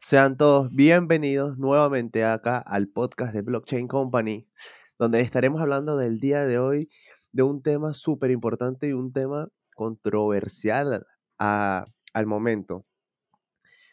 Sean 0.00 0.36
todos 0.36 0.70
bienvenidos 0.70 1.58
nuevamente 1.58 2.24
acá 2.24 2.58
al 2.58 2.86
podcast 2.86 3.34
de 3.34 3.42
Blockchain 3.42 3.88
Company, 3.88 4.46
donde 4.98 5.20
estaremos 5.20 5.60
hablando 5.60 5.96
del 5.96 6.20
día 6.20 6.46
de 6.46 6.58
hoy 6.58 6.88
de 7.32 7.42
un 7.42 7.60
tema 7.60 7.92
súper 7.92 8.30
importante 8.30 8.88
y 8.88 8.92
un 8.92 9.12
tema 9.12 9.48
controversial 9.74 11.04
al 11.38 12.26
momento, 12.26 12.86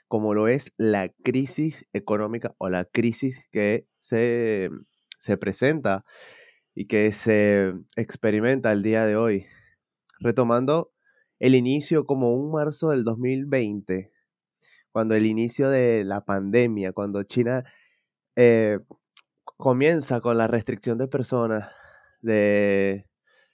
como 0.08 0.36
lo 0.36 0.48
es 0.48 0.72
la 0.78 1.10
crisis 1.10 1.86
económica 1.94 2.54
o 2.60 2.70
la 2.70 2.86
crisis 2.86 3.48
que 3.52 3.88
se, 4.00 4.70
se 5.18 5.38
presenta 5.38 6.06
y 6.76 6.86
que 6.86 7.12
se 7.12 7.74
experimenta 7.96 8.72
el 8.72 8.84
día 8.84 9.06
de 9.08 9.16
hoy, 9.16 9.48
retomando 10.20 10.92
el 11.40 11.56
inicio 11.56 12.06
como 12.06 12.34
un 12.36 12.52
marzo 12.52 12.92
del 12.92 13.04
2020 13.04 14.13
cuando 14.94 15.16
el 15.16 15.26
inicio 15.26 15.70
de 15.70 16.04
la 16.06 16.24
pandemia, 16.24 16.94
cuando 16.94 17.24
China 17.24 17.66
eh, 18.36 18.80
comienza 19.58 20.22
con 20.22 20.38
la 20.38 20.48
restricción 20.48 21.00
de 21.00 21.08
personas, 21.08 21.72
de 22.22 23.08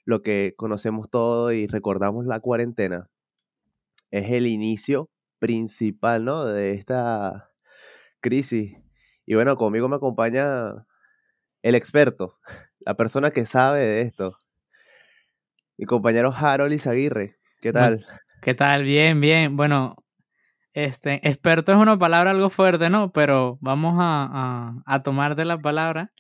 lo 0.04 0.22
que 0.22 0.54
conocemos 0.58 1.10
todo 1.10 1.54
y 1.54 1.66
recordamos 1.66 2.26
la 2.26 2.42
cuarentena, 2.42 3.10
es 4.12 4.30
el 4.32 4.48
inicio 4.48 5.10
principal, 5.40 6.26
¿no? 6.26 6.46
De 6.46 6.74
esta 6.74 7.50
crisis. 8.20 8.78
Y 9.26 9.36
bueno, 9.36 9.56
conmigo 9.56 9.88
me 9.88 9.96
acompaña 9.96 10.86
el 11.62 11.76
experto, 11.76 12.38
la 12.80 12.96
persona 12.96 13.32
que 13.32 13.46
sabe 13.46 13.80
de 13.80 14.02
esto, 14.02 14.38
mi 15.78 15.86
compañero 15.86 16.34
Harold 16.36 16.74
Izaguirre. 16.74 17.38
¿Qué 17.62 17.72
tal? 17.72 18.06
¿Qué 18.42 18.54
tal? 18.54 18.84
Bien, 18.84 19.22
bien. 19.22 19.56
Bueno, 19.56 19.96
este, 20.74 21.28
experto 21.28 21.72
es 21.72 21.78
una 21.78 21.98
palabra 21.98 22.32
algo 22.32 22.50
fuerte, 22.50 22.90
¿no? 22.90 23.12
Pero 23.12 23.58
vamos 23.62 23.96
a, 24.00 24.76
a, 24.86 25.04
tomar 25.04 25.36
de 25.36 25.46
la 25.46 25.58
palabra. 25.58 26.12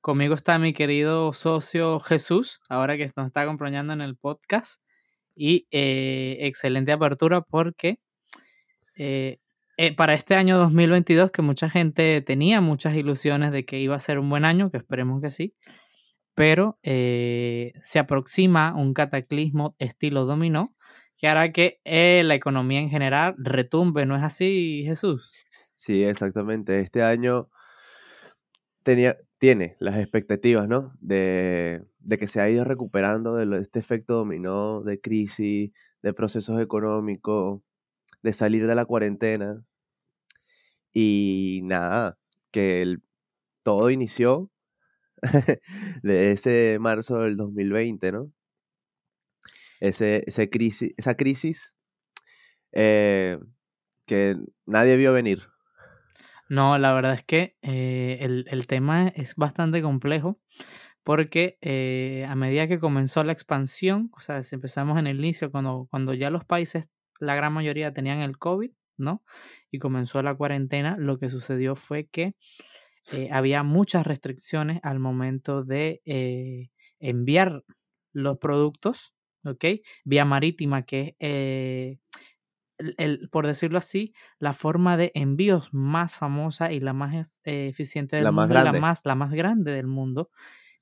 Conmigo 0.00 0.34
está 0.34 0.58
mi 0.58 0.72
querido 0.72 1.32
socio 1.32 1.98
Jesús, 2.00 2.60
ahora 2.68 2.96
que 2.96 3.10
nos 3.16 3.26
está 3.26 3.42
acompañando 3.42 3.92
en 3.92 4.00
el 4.00 4.16
podcast. 4.16 4.80
Y 5.34 5.66
eh, 5.70 6.38
excelente 6.40 6.92
apertura 6.92 7.42
porque 7.42 7.98
eh, 8.96 9.38
eh, 9.76 9.94
para 9.94 10.14
este 10.14 10.34
año 10.36 10.56
2022, 10.56 11.30
que 11.30 11.42
mucha 11.42 11.68
gente 11.68 12.22
tenía 12.22 12.60
muchas 12.60 12.94
ilusiones 12.96 13.52
de 13.52 13.66
que 13.66 13.78
iba 13.80 13.96
a 13.96 13.98
ser 13.98 14.18
un 14.18 14.30
buen 14.30 14.44
año, 14.44 14.70
que 14.70 14.78
esperemos 14.78 15.20
que 15.20 15.30
sí, 15.30 15.54
pero 16.34 16.78
se 16.82 17.98
aproxima 17.98 18.74
un 18.74 18.94
cataclismo 18.94 19.74
estilo 19.78 20.26
dominó 20.26 20.75
que 21.18 21.28
hará 21.28 21.52
que 21.52 21.80
eh, 21.84 22.22
la 22.24 22.34
economía 22.34 22.80
en 22.80 22.90
general 22.90 23.34
retumbe, 23.38 24.06
¿no 24.06 24.16
es 24.16 24.22
así, 24.22 24.82
Jesús? 24.86 25.34
Sí, 25.74 26.04
exactamente. 26.04 26.80
Este 26.80 27.02
año 27.02 27.50
tenía, 28.82 29.16
tiene 29.38 29.76
las 29.80 29.96
expectativas, 29.96 30.68
¿no? 30.68 30.92
De, 31.00 31.84
que 32.18 32.26
se 32.26 32.40
ha 32.40 32.48
ido 32.50 32.64
recuperando 32.64 33.34
de 33.36 33.60
este 33.60 33.78
efecto 33.78 34.14
dominó 34.14 34.82
de 34.82 35.00
crisis, 35.00 35.72
de 36.02 36.14
procesos 36.14 36.60
económicos, 36.60 37.62
de 38.22 38.32
salir 38.32 38.66
de 38.66 38.74
la 38.74 38.86
cuarentena. 38.86 39.62
Y 40.92 41.60
nada, 41.64 42.18
que 42.50 42.82
el, 42.82 43.02
todo 43.62 43.90
inició 43.90 44.50
de 46.02 46.32
ese 46.32 46.78
marzo 46.80 47.20
del 47.20 47.36
2020, 47.36 48.12
¿no? 48.12 48.32
Ese, 49.80 50.24
ese 50.26 50.50
crisis, 50.50 50.94
esa 50.96 51.16
crisis 51.16 51.76
eh, 52.78 53.38
que 54.04 54.36
nadie 54.66 54.96
vio 54.96 55.14
venir. 55.14 55.48
No, 56.50 56.78
la 56.78 56.92
verdad 56.92 57.14
es 57.14 57.24
que 57.24 57.56
eh, 57.62 58.18
el, 58.20 58.66
tema 58.66 59.08
es 59.08 59.34
bastante 59.34 59.80
complejo 59.80 60.38
porque 61.02 61.56
eh, 61.62 62.26
a 62.28 62.36
medida 62.36 62.68
que 62.68 62.78
comenzó 62.78 63.24
la 63.24 63.32
expansión, 63.32 64.10
o 64.12 64.20
sea, 64.20 64.42
si 64.42 64.54
empezamos 64.54 64.98
en 64.98 65.06
el 65.06 65.18
inicio, 65.18 65.50
cuando, 65.50 65.88
cuando 65.90 66.12
ya 66.12 66.28
los 66.28 66.44
países, 66.44 66.90
la 67.18 67.34
gran 67.34 67.52
mayoría 67.54 67.92
tenían 67.92 68.20
el 68.20 68.36
COVID, 68.36 68.70
¿no? 68.98 69.24
Y 69.70 69.78
comenzó 69.78 70.22
la 70.22 70.34
cuarentena, 70.34 70.96
lo 70.98 71.18
que 71.18 71.30
sucedió 71.30 71.76
fue 71.76 72.06
que 72.06 72.34
había 73.30 73.62
muchas 73.62 74.06
restricciones 74.06 74.80
al 74.82 74.98
momento 74.98 75.62
de 75.64 76.00
enviar 76.98 77.62
los 78.12 78.38
productos 78.38 79.15
¿ok? 79.46 79.64
Vía 80.04 80.24
marítima, 80.24 80.82
que 80.84 81.00
es, 81.00 81.14
eh, 81.20 81.98
el, 82.78 83.28
por 83.30 83.46
decirlo 83.46 83.78
así, 83.78 84.12
la 84.38 84.52
forma 84.52 84.96
de 84.96 85.12
envíos 85.14 85.72
más 85.72 86.18
famosa 86.18 86.72
y 86.72 86.80
la 86.80 86.92
más 86.92 87.40
eh, 87.44 87.68
eficiente 87.68 88.16
del 88.16 88.24
la 88.24 88.32
mundo, 88.32 88.54
más 88.54 88.64
la, 88.64 88.72
más, 88.72 89.00
la 89.04 89.14
más 89.14 89.32
grande 89.32 89.72
del 89.72 89.86
mundo, 89.86 90.30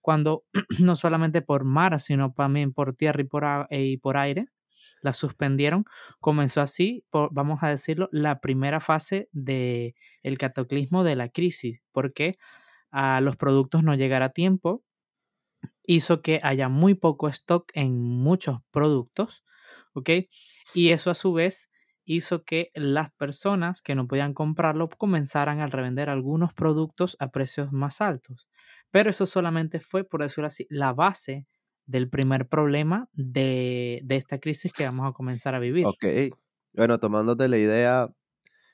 cuando 0.01 0.45
no 0.81 0.97
solamente 0.97 1.43
por 1.43 1.65
mar, 1.65 2.01
sino 2.01 2.33
también 2.33 2.73
por 2.73 2.95
tierra 2.95 3.21
y 3.21 3.25
por, 3.25 3.45
y 3.71 3.97
por 3.99 4.17
aire, 4.17 4.47
la 5.03 5.13
suspendieron, 5.13 5.85
comenzó 6.21 6.61
así, 6.63 7.05
por, 7.11 7.33
vamos 7.33 7.63
a 7.63 7.69
decirlo, 7.69 8.09
la 8.11 8.41
primera 8.41 8.81
fase 8.81 9.29
del 9.33 9.95
el 10.23 10.39
cataclismo 10.39 11.05
de 11.05 11.17
la 11.17 11.29
crisis, 11.29 11.81
porque 11.93 12.37
a 12.91 13.21
los 13.21 13.37
productos 13.37 13.83
no 13.83 13.95
llegara 13.95 14.27
a 14.27 14.33
tiempo, 14.33 14.83
hizo 15.87 16.23
que 16.23 16.41
haya 16.43 16.69
muy 16.69 16.95
poco 16.95 17.29
stock 17.29 17.71
en 17.75 18.01
muchos 18.01 18.59
productos, 18.71 19.45
¿ok? 19.93 20.11
Y 20.75 20.91
eso 20.91 21.11
a 21.11 21.15
su 21.15 21.33
vez 21.33 21.71
hizo 22.05 22.45
que 22.45 22.71
las 22.75 23.13
personas 23.13 23.81
que 23.81 23.95
no 23.95 24.07
podían 24.07 24.35
comprarlo 24.35 24.89
comenzaran 24.89 25.61
a 25.61 25.67
revender 25.67 26.11
algunos 26.11 26.53
productos 26.53 27.17
a 27.19 27.31
precios 27.31 27.73
más 27.73 28.01
altos. 28.01 28.49
Pero 28.91 29.11
eso 29.11 29.27
solamente 29.27 29.81
fue, 29.81 30.05
por 30.05 30.23
decirlo 30.23 30.47
así, 30.47 30.67
la 30.69 30.93
base 30.93 31.45
del 31.87 32.09
primer 32.09 32.49
problema 32.49 33.09
de, 33.13 34.03
esta 34.09 34.39
crisis 34.39 34.73
que 34.73 34.85
vamos 34.85 35.09
a 35.09 35.13
comenzar 35.13 35.55
a 35.55 35.59
vivir. 35.59 35.87
Ok, 35.87 36.05
bueno, 36.75 36.99
tomándote 36.99 37.49
la 37.49 37.59
idea, 37.59 38.09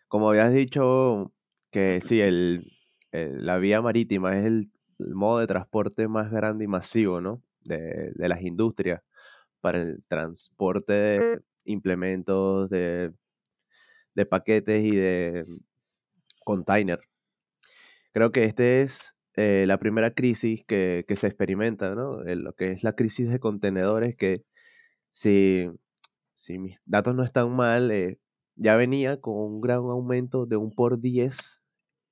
como 0.08 0.30
habías 0.30 0.52
dicho, 0.52 1.32
que 1.70 2.00
sí, 2.00 2.20
el, 2.20 2.72
la 3.12 3.58
vía 3.58 3.82
marítima 3.82 4.36
es 4.38 4.46
el 4.46 4.70
el 5.06 5.14
modo 5.14 5.38
de 5.40 5.46
transporte 5.46 6.08
más 6.08 6.30
grande 6.30 6.64
y 6.64 6.68
masivo, 6.68 7.20
¿no? 7.20 7.42
De, 7.62 8.12
las 8.16 8.42
industrias 8.42 9.02
para 9.60 9.82
el 9.82 10.02
transporte 10.08 10.92
de 10.92 11.40
implementos, 11.64 12.70
de, 12.70 13.12
paquetes 14.28 14.84
y 14.84 14.94
de 14.96 15.46
container. 16.44 17.00
Creo 18.12 18.32
que 18.32 18.44
esta 18.44 18.64
es 18.64 19.14
eh, 19.34 19.64
la 19.66 19.78
primera 19.78 20.10
crisis 20.12 20.64
que, 20.66 21.04
se 21.16 21.26
experimenta, 21.26 21.94
¿no? 21.94 22.22
lo 22.22 22.52
que 22.52 22.72
es 22.72 22.82
la 22.82 22.94
crisis 22.94 23.30
de 23.30 23.38
contenedores, 23.40 24.16
que 24.16 24.44
si, 25.10 25.70
si 26.34 26.58
mis 26.58 26.78
datos 26.84 27.14
no 27.14 27.22
están 27.24 27.50
mal, 27.56 27.90
eh, 27.90 28.18
ya 28.56 28.76
venía 28.76 29.20
con 29.20 29.34
un 29.36 29.60
gran 29.60 29.78
aumento 29.78 30.46
de 30.46 30.56
un 30.56 30.70
por 30.72 31.00
10 31.00 31.59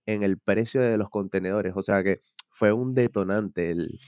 en 0.09 0.23
el 0.23 0.39
precio 0.39 0.81
de 0.81 0.97
los 0.97 1.11
contenedores. 1.11 1.75
O 1.77 1.83
sea 1.83 2.03
que 2.03 2.23
fue 2.51 2.73
un 2.73 2.95
detonante 2.95 3.71
el, 3.71 4.01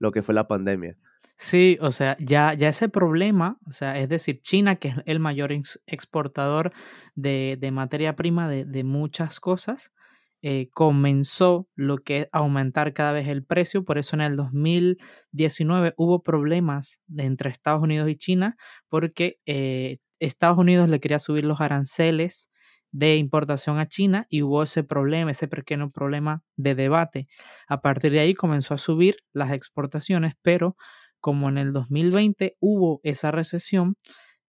lo 0.00 0.10
que 0.10 0.22
fue 0.22 0.34
la 0.34 0.48
pandemia. 0.48 0.96
Sí, 1.36 1.78
o 1.80 1.90
sea, 1.90 2.16
ya, 2.18 2.54
ya 2.54 2.68
ese 2.68 2.88
problema, 2.88 3.58
o 3.66 3.70
sea, 3.70 3.98
es 3.98 4.08
decir, 4.08 4.40
China, 4.40 4.76
que 4.76 4.88
es 4.88 4.96
el 5.04 5.20
mayor 5.20 5.52
exportador 5.86 6.72
de, 7.14 7.58
materia 7.72 8.16
prima 8.16 8.48
de, 8.48 8.84
muchas 8.84 9.38
cosas, 9.38 9.92
eh, 10.42 10.68
comenzó 10.72 11.68
lo 11.74 11.98
que 11.98 12.20
es 12.20 12.28
aumentar 12.32 12.92
cada 12.94 13.12
vez 13.12 13.28
el 13.28 13.44
precio. 13.44 13.84
Por 13.84 13.98
eso 13.98 14.16
en 14.16 14.22
el 14.22 14.34
2019 14.34 15.94
hubo 15.96 16.22
problemas 16.22 17.00
entre 17.16 17.50
Estados 17.50 17.82
Unidos 17.82 18.08
y 18.08 18.16
China, 18.16 18.56
porque 18.88 19.38
eh, 19.46 19.98
Estados 20.18 20.58
Unidos 20.58 20.88
le 20.88 21.00
quería 21.00 21.18
subir 21.18 21.44
los 21.44 21.60
aranceles 21.60 22.50
de 22.92 23.16
importación 23.16 23.78
a 23.78 23.88
China 23.88 24.26
y 24.30 24.42
hubo 24.42 24.62
ese 24.62 24.84
problema, 24.84 25.30
ese 25.30 25.48
pequeño 25.48 25.90
problema 25.90 26.42
de 26.56 26.74
debate. 26.74 27.28
A 27.68 27.80
partir 27.80 28.12
de 28.12 28.20
ahí 28.20 28.34
comenzó 28.34 28.74
a 28.74 28.78
subir 28.78 29.16
las 29.32 29.52
exportaciones, 29.52 30.34
pero 30.42 30.76
como 31.20 31.48
en 31.48 31.58
el 31.58 31.72
2020 31.72 32.56
hubo 32.60 33.00
esa 33.02 33.30
recesión, 33.30 33.96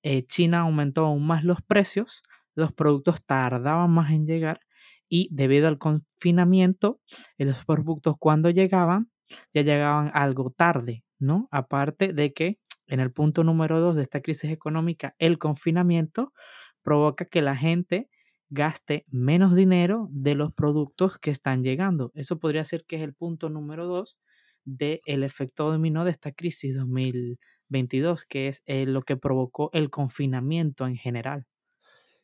eh, 0.04 0.26
China 0.26 0.62
aumentó 0.62 1.06
aún 1.06 1.26
más 1.26 1.44
los 1.44 1.62
precios, 1.62 2.24
los 2.56 2.72
productos 2.74 3.24
tardaban 3.26 3.92
más 3.92 4.12
en 4.12 4.26
llegar 4.26 4.62
y 5.10 5.30
debido 5.32 5.68
al 5.68 5.78
confinamiento, 5.78 7.00
los 7.38 7.66
productos 7.66 8.16
cuando 8.20 8.50
llegaban 8.50 9.10
ya 9.54 9.62
llegaban 9.62 10.12
algo 10.14 10.52
tarde, 10.56 11.04
¿no? 11.20 11.48
Aparte 11.52 12.14
de 12.14 12.34
que 12.34 12.60
en 12.88 13.00
el 13.00 13.12
punto 13.12 13.44
número 13.44 13.80
dos 13.80 13.96
de 13.96 14.04
esta 14.04 14.22
crisis 14.22 14.52
económica, 14.52 15.16
el 15.20 15.38
confinamiento 15.38 16.34
provoca 16.82 17.26
que 17.26 17.42
la 17.42 17.56
gente 17.56 18.10
gaste 18.50 19.06
menos 19.10 19.56
dinero 19.56 20.08
de 20.12 20.36
los 20.36 20.54
productos 20.54 21.20
que 21.20 21.32
están 21.32 21.64
llegando. 21.64 22.12
Eso 22.16 22.40
podría 22.40 22.64
ser 22.66 22.86
que 22.86 22.98
es 22.98 23.02
el 23.02 23.14
punto 23.14 23.50
número 23.50 23.86
dos 23.86 24.20
del 24.66 25.24
efecto 25.24 25.72
dominó 25.72 26.04
de 26.04 26.12
esta 26.12 26.34
crisis 26.34 26.76
2022, 26.76 28.26
que 28.26 28.50
es 28.50 28.64
eh, 28.66 28.86
lo 28.86 29.02
que 29.04 29.16
provocó 29.16 29.70
el 29.74 29.90
confinamiento 29.90 30.86
en 30.86 30.98
general. 30.98 31.46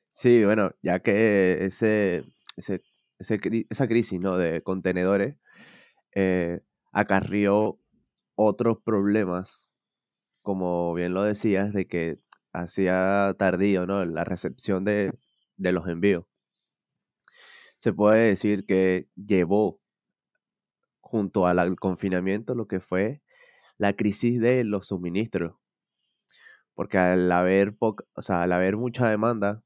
Sí, 0.09 0.43
bueno, 0.43 0.71
ya 0.83 0.99
que 0.99 1.65
ese, 1.65 2.23
esa 2.57 3.87
crisis 3.87 4.19
¿no? 4.19 4.37
de 4.37 4.61
contenedores 4.61 5.37
eh, 6.13 6.59
acarrió 6.91 7.79
otros 8.35 8.77
problemas, 8.83 9.67
como 10.41 10.93
bien 10.93 11.13
lo 11.13 11.23
decías, 11.23 11.73
de 11.73 11.87
que 11.87 12.19
hacía 12.51 13.33
tardío 13.39 13.87
¿no? 13.87 14.05
la 14.05 14.25
recepción 14.25 14.83
de, 14.83 15.13
de 15.57 15.71
los 15.71 15.87
envíos. 15.87 16.25
Se 17.77 17.93
puede 17.93 18.27
decir 18.27 18.65
que 18.65 19.07
llevó 19.15 19.79
junto 21.01 21.45
al 21.45 21.75
confinamiento 21.75 22.55
lo 22.55 22.67
que 22.67 22.79
fue 22.79 23.21
la 23.77 23.93
crisis 23.93 24.39
de 24.39 24.63
los 24.63 24.87
suministros. 24.87 25.55
Porque 26.73 26.97
al 26.97 27.31
haber, 27.31 27.75
o 27.79 27.95
sea, 28.21 28.43
al 28.43 28.51
haber 28.51 28.77
mucha 28.77 29.07
demanda 29.09 29.61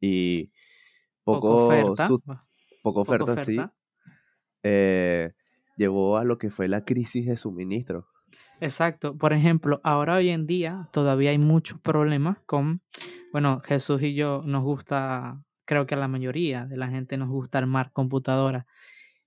y 0.00 0.50
poco, 1.22 1.66
oferta, 1.66 2.08
poco 2.82 3.00
oferta, 3.02 3.44
sí, 3.44 3.58
eh, 4.62 5.32
llevó 5.76 6.16
a 6.16 6.24
lo 6.24 6.38
que 6.38 6.50
fue 6.50 6.66
la 6.66 6.84
crisis 6.84 7.26
de 7.26 7.36
suministro. 7.36 8.08
Exacto. 8.60 9.16
Por 9.16 9.32
ejemplo, 9.32 9.80
ahora 9.84 10.16
hoy 10.16 10.30
en 10.30 10.46
día 10.46 10.88
todavía 10.92 11.30
hay 11.30 11.38
muchos 11.38 11.78
problemas 11.80 12.38
con, 12.46 12.82
bueno, 13.34 13.60
Jesús 13.60 14.00
y 14.00 14.14
yo 14.14 14.42
nos 14.46 14.62
gusta, 14.62 15.42
creo 15.66 15.86
que 15.86 15.96
a 15.96 15.98
la 15.98 16.08
mayoría 16.08 16.66
de 16.66 16.76
la 16.76 16.86
gente 16.88 17.18
nos 17.18 17.28
gusta 17.28 17.58
armar 17.58 17.92
computadoras 17.92 18.64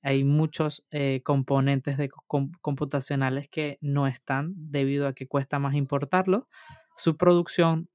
hay 0.01 0.24
muchos 0.24 0.86
eh, 0.92 1.21
componentes 1.25 1.98
de 1.98 2.09
computacionales 2.62 3.50
que 3.50 3.77
no 3.81 4.07
están 4.07 4.54
debido 4.56 5.06
a 5.06 5.12
que 5.12 5.27
cuesta 5.27 5.59
más 5.59 5.75
importarlo. 5.75 6.48
Su 6.95 7.18
producción 7.18 7.89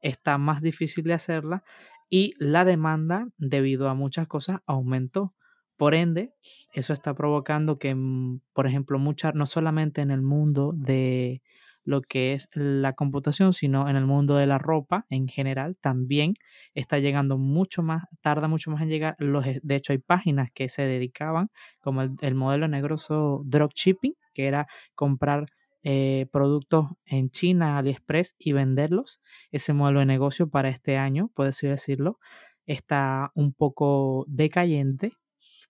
está 0.00 0.38
más 0.38 0.60
difícil 0.60 1.04
de 1.04 1.14
hacerla 1.14 1.62
y 2.10 2.34
la 2.38 2.64
demanda 2.64 3.28
debido 3.38 3.88
a 3.88 3.94
muchas 3.94 4.26
cosas 4.26 4.58
aumentó. 4.66 5.36
Por 5.76 5.94
ende, 5.94 6.34
eso 6.74 6.92
está 6.92 7.14
provocando 7.14 7.78
que, 7.78 7.94
mm, 7.94 8.40
por 8.52 8.66
ejemplo, 8.66 8.98
muchas, 8.98 9.36
no 9.36 9.46
solamente 9.46 10.00
en 10.00 10.10
el 10.10 10.22
mundo 10.22 10.72
de 10.74 11.42
lo 11.84 12.02
que 12.02 12.32
es 12.32 12.48
la 12.54 12.92
computación, 12.92 13.52
sino 13.52 13.88
en 13.88 13.96
el 13.96 14.06
mundo 14.06 14.36
de 14.36 14.46
la 14.46 14.58
ropa 14.58 15.06
en 15.10 15.28
general 15.28 15.76
también 15.80 16.34
está 16.74 16.98
llegando 16.98 17.38
mucho 17.38 17.82
más, 17.82 18.04
tarda 18.20 18.48
mucho 18.48 18.70
más 18.70 18.82
en 18.82 18.88
llegar. 18.88 19.16
Los, 19.18 19.44
de 19.44 19.74
hecho, 19.74 19.92
hay 19.92 19.98
páginas 19.98 20.50
que 20.52 20.68
se 20.68 20.82
dedicaban, 20.82 21.50
como 21.80 22.02
el, 22.02 22.34
modelo 22.34 22.68
negroso 22.68 23.42
dropshipping, 23.44 24.14
que 24.34 24.46
era 24.46 24.66
comprar 24.94 25.46
eh, 25.82 26.26
productos 26.32 26.86
en 27.06 27.30
China, 27.30 27.78
AliExpress 27.78 28.34
y 28.38 28.52
venderlos. 28.52 29.20
Ese 29.50 29.72
modelo 29.72 30.00
de 30.00 30.06
negocio 30.06 30.48
para 30.48 30.68
este 30.68 30.96
año, 30.96 31.30
puedo 31.34 31.50
decirlo, 31.50 32.18
está 32.66 33.32
un 33.34 33.52
poco 33.52 34.24
decayente 34.28 35.12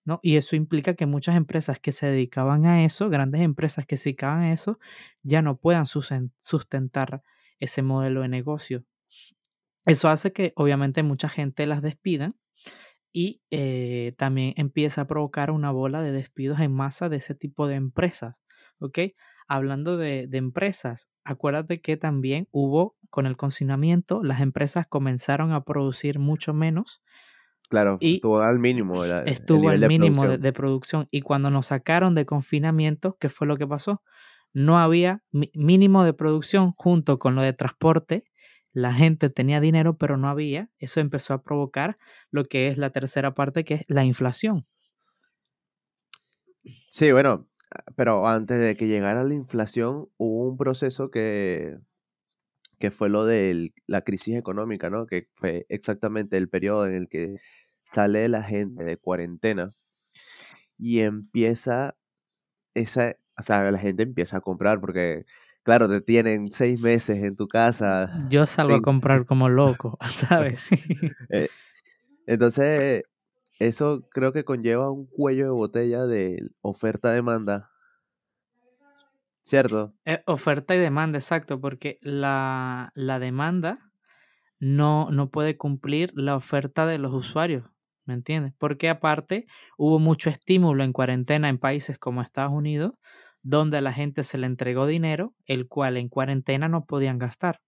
¿no? 0.05 0.19
Y 0.21 0.37
eso 0.37 0.55
implica 0.55 0.95
que 0.95 1.05
muchas 1.05 1.35
empresas 1.35 1.79
que 1.79 1.91
se 1.91 2.07
dedicaban 2.07 2.65
a 2.65 2.85
eso, 2.85 3.09
grandes 3.09 3.41
empresas 3.41 3.85
que 3.85 3.97
se 3.97 4.09
dedicaban 4.09 4.41
a 4.41 4.53
eso, 4.53 4.79
ya 5.21 5.41
no 5.41 5.57
puedan 5.57 5.85
sustentar 5.85 7.23
ese 7.59 7.81
modelo 7.81 8.21
de 8.21 8.27
negocio. 8.27 8.83
Eso 9.85 10.09
hace 10.09 10.31
que 10.33 10.53
obviamente 10.55 11.03
mucha 11.03 11.29
gente 11.29 11.65
las 11.65 11.81
despida 11.81 12.33
y 13.11 13.41
eh, 13.51 14.13
también 14.17 14.53
empieza 14.57 15.01
a 15.01 15.07
provocar 15.07 15.51
una 15.51 15.71
bola 15.71 16.01
de 16.01 16.11
despidos 16.11 16.59
en 16.59 16.73
masa 16.73 17.09
de 17.09 17.17
ese 17.17 17.35
tipo 17.35 17.67
de 17.67 17.75
empresas. 17.75 18.35
¿Ok? 18.79 18.99
Hablando 19.47 19.97
de, 19.97 20.27
de 20.27 20.37
empresas, 20.37 21.09
acuérdate 21.23 21.81
que 21.81 21.97
también 21.97 22.47
hubo 22.51 22.97
con 23.09 23.27
el 23.27 23.37
confinamiento, 23.37 24.23
las 24.23 24.41
empresas 24.41 24.87
comenzaron 24.87 25.51
a 25.51 25.63
producir 25.63 26.17
mucho 26.17 26.53
menos 26.53 27.03
Claro, 27.73 27.97
estuvo 28.01 28.39
al 28.39 28.59
mínimo. 28.59 29.03
estuvo 29.03 29.69
al 29.69 29.87
mínimo 29.87 30.27
de, 30.27 30.53
producción. 30.53 31.07
Y 31.09 31.21
cuando 31.21 31.49
nos 31.49 31.65
sacaron 31.65 32.13
de 32.13 32.23
confinamiento, 32.23 33.17
¿qué 33.19 33.29
fue 33.29 33.47
lo 33.47 33.57
que 33.57 33.65
pasó? 33.65 34.03
No 34.53 34.77
había 34.77 35.23
mínimo 35.31 36.03
de 36.03 36.13
producción 36.13 36.73
junto 36.77 37.17
con 37.17 37.33
lo 37.33 37.41
de 37.41 37.51
transporte. 37.53 38.25
La 38.73 38.93
gente 38.93 39.31
tenía 39.31 39.59
dinero, 39.59 39.97
pero 39.97 40.17
no 40.17 40.29
había. 40.29 40.69
Eso 40.77 40.99
empezó 40.99 41.33
a 41.33 41.41
provocar 41.41 41.95
lo 42.29 42.45
que 42.45 42.67
es 42.67 42.77
la 42.77 42.91
tercera 42.91 43.33
parte, 43.33 43.63
que 43.63 43.73
es 43.73 43.81
la 43.87 44.05
inflación. 44.05 44.67
Sí, 46.89 47.11
bueno, 47.11 47.47
pero 47.95 48.27
antes 48.27 48.59
de 48.59 48.77
que 48.77 48.85
llegara 48.85 49.23
la 49.23 49.33
inflación, 49.33 50.09
hubo 50.17 50.47
un 50.47 50.57
proceso 50.57 51.09
que, 51.09 51.79
que 52.77 52.91
fue 52.91 53.09
lo 53.09 53.25
de 53.25 53.71
la 53.87 54.01
crisis 54.01 54.35
económica, 54.35 54.91
¿no? 54.91 55.07
Que 55.07 55.29
fue 55.35 55.65
exactamente 55.69 56.37
el 56.37 56.49
periodo 56.49 56.85
en 56.85 56.93
el 56.93 57.07
que 57.07 57.37
sale 57.93 58.27
la 58.27 58.43
gente 58.43 58.83
de 58.83 58.97
cuarentena 58.97 59.73
y 60.77 61.01
empieza 61.01 61.95
esa, 62.73 63.13
o 63.37 63.43
sea, 63.43 63.69
la 63.71 63.79
gente 63.79 64.03
empieza 64.03 64.37
a 64.37 64.41
comprar 64.41 64.79
porque, 64.79 65.25
claro, 65.63 65.87
te 65.87 66.01
tienen 66.01 66.51
seis 66.51 66.79
meses 66.79 67.23
en 67.23 67.35
tu 67.35 67.47
casa. 67.47 68.09
Yo 68.29 68.45
salgo 68.45 68.75
a 68.75 68.81
comprar 68.81 69.25
como 69.25 69.49
loco, 69.49 69.97
¿sabes? 70.05 70.69
Eh, 71.29 71.49
entonces, 72.25 73.03
eso 73.59 74.07
creo 74.11 74.33
que 74.33 74.45
conlleva 74.45 74.91
un 74.91 75.05
cuello 75.05 75.45
de 75.45 75.51
botella 75.51 76.05
de 76.05 76.49
oferta-demanda. 76.61 77.69
¿Cierto? 79.45 79.93
Eh, 80.05 80.23
oferta 80.25 80.73
y 80.73 80.79
demanda, 80.79 81.17
exacto, 81.17 81.59
porque 81.59 81.99
la, 82.01 82.93
la 82.95 83.19
demanda 83.19 83.91
no, 84.59 85.11
no 85.11 85.29
puede 85.29 85.57
cumplir 85.57 86.13
la 86.15 86.37
oferta 86.37 86.85
de 86.85 86.97
los 86.97 87.13
usuarios. 87.13 87.72
¿Me 88.05 88.13
entiendes? 88.13 88.53
Porque 88.57 88.89
aparte 88.89 89.45
hubo 89.77 89.99
mucho 89.99 90.29
estímulo 90.29 90.83
en 90.83 90.93
cuarentena 90.93 91.49
en 91.49 91.57
países 91.57 91.97
como 91.97 92.21
Estados 92.21 92.51
Unidos, 92.53 92.93
donde 93.43 93.77
a 93.77 93.81
la 93.81 93.93
gente 93.93 94.23
se 94.23 94.37
le 94.37 94.47
entregó 94.47 94.85
dinero, 94.87 95.35
el 95.45 95.67
cual 95.67 95.97
en 95.97 96.09
cuarentena 96.09 96.67
no 96.69 96.85
podían 96.85 97.17
gastar. 97.19 97.61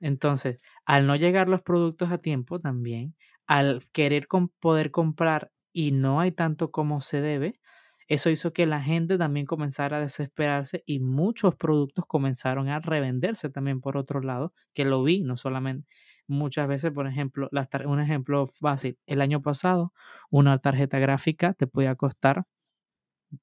Entonces, 0.00 0.60
al 0.86 1.06
no 1.06 1.16
llegar 1.16 1.48
los 1.48 1.62
productos 1.62 2.10
a 2.12 2.18
tiempo 2.18 2.60
también, 2.60 3.16
al 3.46 3.82
querer 3.92 4.28
poder 4.60 4.90
comprar 4.90 5.50
y 5.72 5.92
no 5.92 6.20
hay 6.20 6.32
tanto 6.32 6.70
como 6.70 7.00
se 7.00 7.20
debe, 7.20 7.60
eso 8.06 8.30
hizo 8.30 8.52
que 8.52 8.66
la 8.66 8.80
gente 8.82 9.18
también 9.18 9.44
comenzara 9.46 9.98
a 9.98 10.00
desesperarse 10.00 10.82
y 10.86 11.00
muchos 11.00 11.56
productos 11.56 12.06
comenzaron 12.06 12.68
a 12.68 12.78
revenderse 12.80 13.50
también 13.50 13.80
por 13.80 13.96
otro 13.96 14.20
lado, 14.20 14.52
que 14.72 14.84
lo 14.84 15.02
vi, 15.02 15.22
no 15.22 15.36
solamente 15.36 15.88
muchas 16.28 16.68
veces, 16.68 16.92
por 16.92 17.06
ejemplo, 17.06 17.48
un 17.86 18.00
ejemplo 18.00 18.46
fácil, 18.46 18.98
el 19.06 19.20
año 19.20 19.42
pasado 19.42 19.92
una 20.30 20.58
tarjeta 20.58 20.98
gráfica 20.98 21.54
te 21.54 21.66
podía 21.66 21.96
costar 21.96 22.46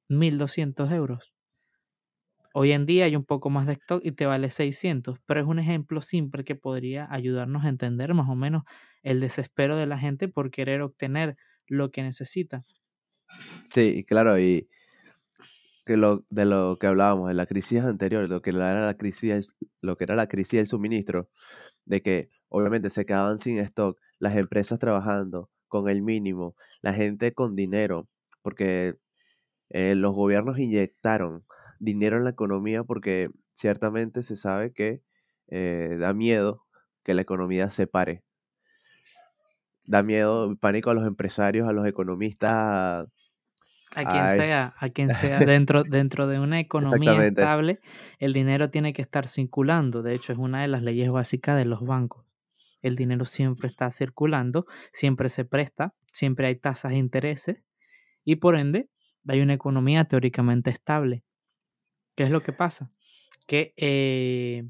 1.200 0.10 0.92
euros. 0.92 1.34
Hoy 2.54 2.72
en 2.72 2.86
día 2.86 3.06
hay 3.06 3.16
un 3.16 3.26
poco 3.26 3.50
más 3.50 3.68
de 3.68 3.74
stock 3.74 4.02
y 4.04 4.14
te 4.14 4.26
vale 4.26 4.50
600, 4.50 5.20
pero 5.26 5.42
es 5.42 5.46
un 5.46 5.60
ejemplo 5.60 6.02
simple 6.02 6.46
que 6.46 6.56
podría 6.56 7.08
ayudarnos 7.12 7.66
a 7.66 7.70
entender 7.70 8.14
más 8.14 8.30
o 8.30 8.36
menos 8.36 8.64
el 9.04 9.20
desespero 9.20 9.76
de 9.78 9.88
la 9.88 10.00
gente 10.00 10.30
por 10.30 10.52
querer 10.52 10.82
obtener 10.82 11.36
lo 11.68 11.92
que 11.92 12.02
necesita. 12.02 12.66
Sí, 13.64 14.06
claro, 14.08 14.38
y 14.40 14.70
que 15.86 15.98
lo, 15.98 16.26
de 16.30 16.46
lo 16.46 16.78
que 16.80 16.88
hablábamos 16.88 17.30
en 17.30 17.38
la 17.38 17.46
crisis 17.46 17.82
anterior, 17.82 18.28
lo 18.28 18.42
que 18.42 18.50
era 18.52 18.86
la 18.86 18.98
crisis, 18.98 19.56
lo 19.82 19.98
que 19.98 20.06
era 20.06 20.16
la 20.16 20.28
crisis 20.28 20.58
del 20.60 20.68
suministro, 20.68 21.30
de 21.86 22.02
que 22.02 22.30
obviamente 22.50 22.90
se 22.90 23.06
quedaban 23.06 23.38
sin 23.38 23.60
stock, 23.60 24.00
las 24.20 24.36
empresas 24.36 24.80
trabajando 24.80 25.50
con 25.68 25.90
el 25.90 26.02
mínimo, 26.02 26.56
la 26.82 26.94
gente 26.94 27.34
con 27.34 27.56
dinero, 27.56 28.08
porque 28.42 28.96
eh, 29.70 29.96
los 29.96 30.14
gobiernos 30.14 30.60
inyectaron 30.60 31.44
dinero 31.80 32.18
en 32.18 32.24
la 32.24 32.30
economía 32.30 32.84
porque 32.84 33.30
ciertamente 33.54 34.24
se 34.24 34.38
sabe 34.38 34.72
que 34.72 35.02
eh, 35.48 35.98
da 36.00 36.14
miedo 36.14 36.64
que 37.04 37.14
la 37.14 37.22
economía 37.22 37.70
se 37.70 37.88
pare. 37.88 38.24
Da 39.84 40.02
miedo, 40.02 40.56
pánico 40.58 40.90
a 40.90 40.94
los 40.96 41.06
empresarios, 41.06 41.68
a 41.68 41.72
los 41.72 41.86
economistas. 41.86 43.08
A 43.96 44.04
quien 44.04 44.30
sea, 44.30 44.74
a 44.78 44.90
quien 44.90 45.14
sea, 45.14 45.40
dentro, 45.40 45.84
dentro 45.84 46.28
de 46.28 46.40
una 46.40 46.60
economía 46.60 47.24
estable, 47.24 47.80
el 48.20 48.34
dinero 48.34 48.70
tiene 48.70 48.94
que 48.94 49.04
estar 49.04 49.28
circulando. 49.28 50.02
De 50.02 50.16
hecho, 50.16 50.34
es 50.34 50.40
una 50.40 50.64
de 50.64 50.68
las 50.68 50.82
leyes 50.82 51.10
básicas 51.12 51.56
de 51.58 51.66
los 51.66 51.82
bancos 51.82 52.25
el 52.88 52.96
dinero 52.96 53.26
siempre 53.26 53.68
está 53.68 53.92
circulando, 53.92 54.66
siempre 54.94 55.30
se 55.30 55.46
presta, 55.46 55.94
siempre 56.12 56.48
hay 56.48 56.56
tasas 56.56 56.92
de 56.92 56.98
intereses 56.98 57.64
y 58.24 58.38
por 58.38 58.56
ende 58.56 58.90
hay 59.28 59.42
una 59.42 59.54
economía 59.54 60.06
teóricamente 60.06 60.70
estable. 60.70 61.24
¿Qué 62.16 62.24
es 62.24 62.32
lo 62.32 62.42
que 62.42 62.54
pasa? 62.54 62.92
Que 63.48 63.74
eh, 63.78 64.70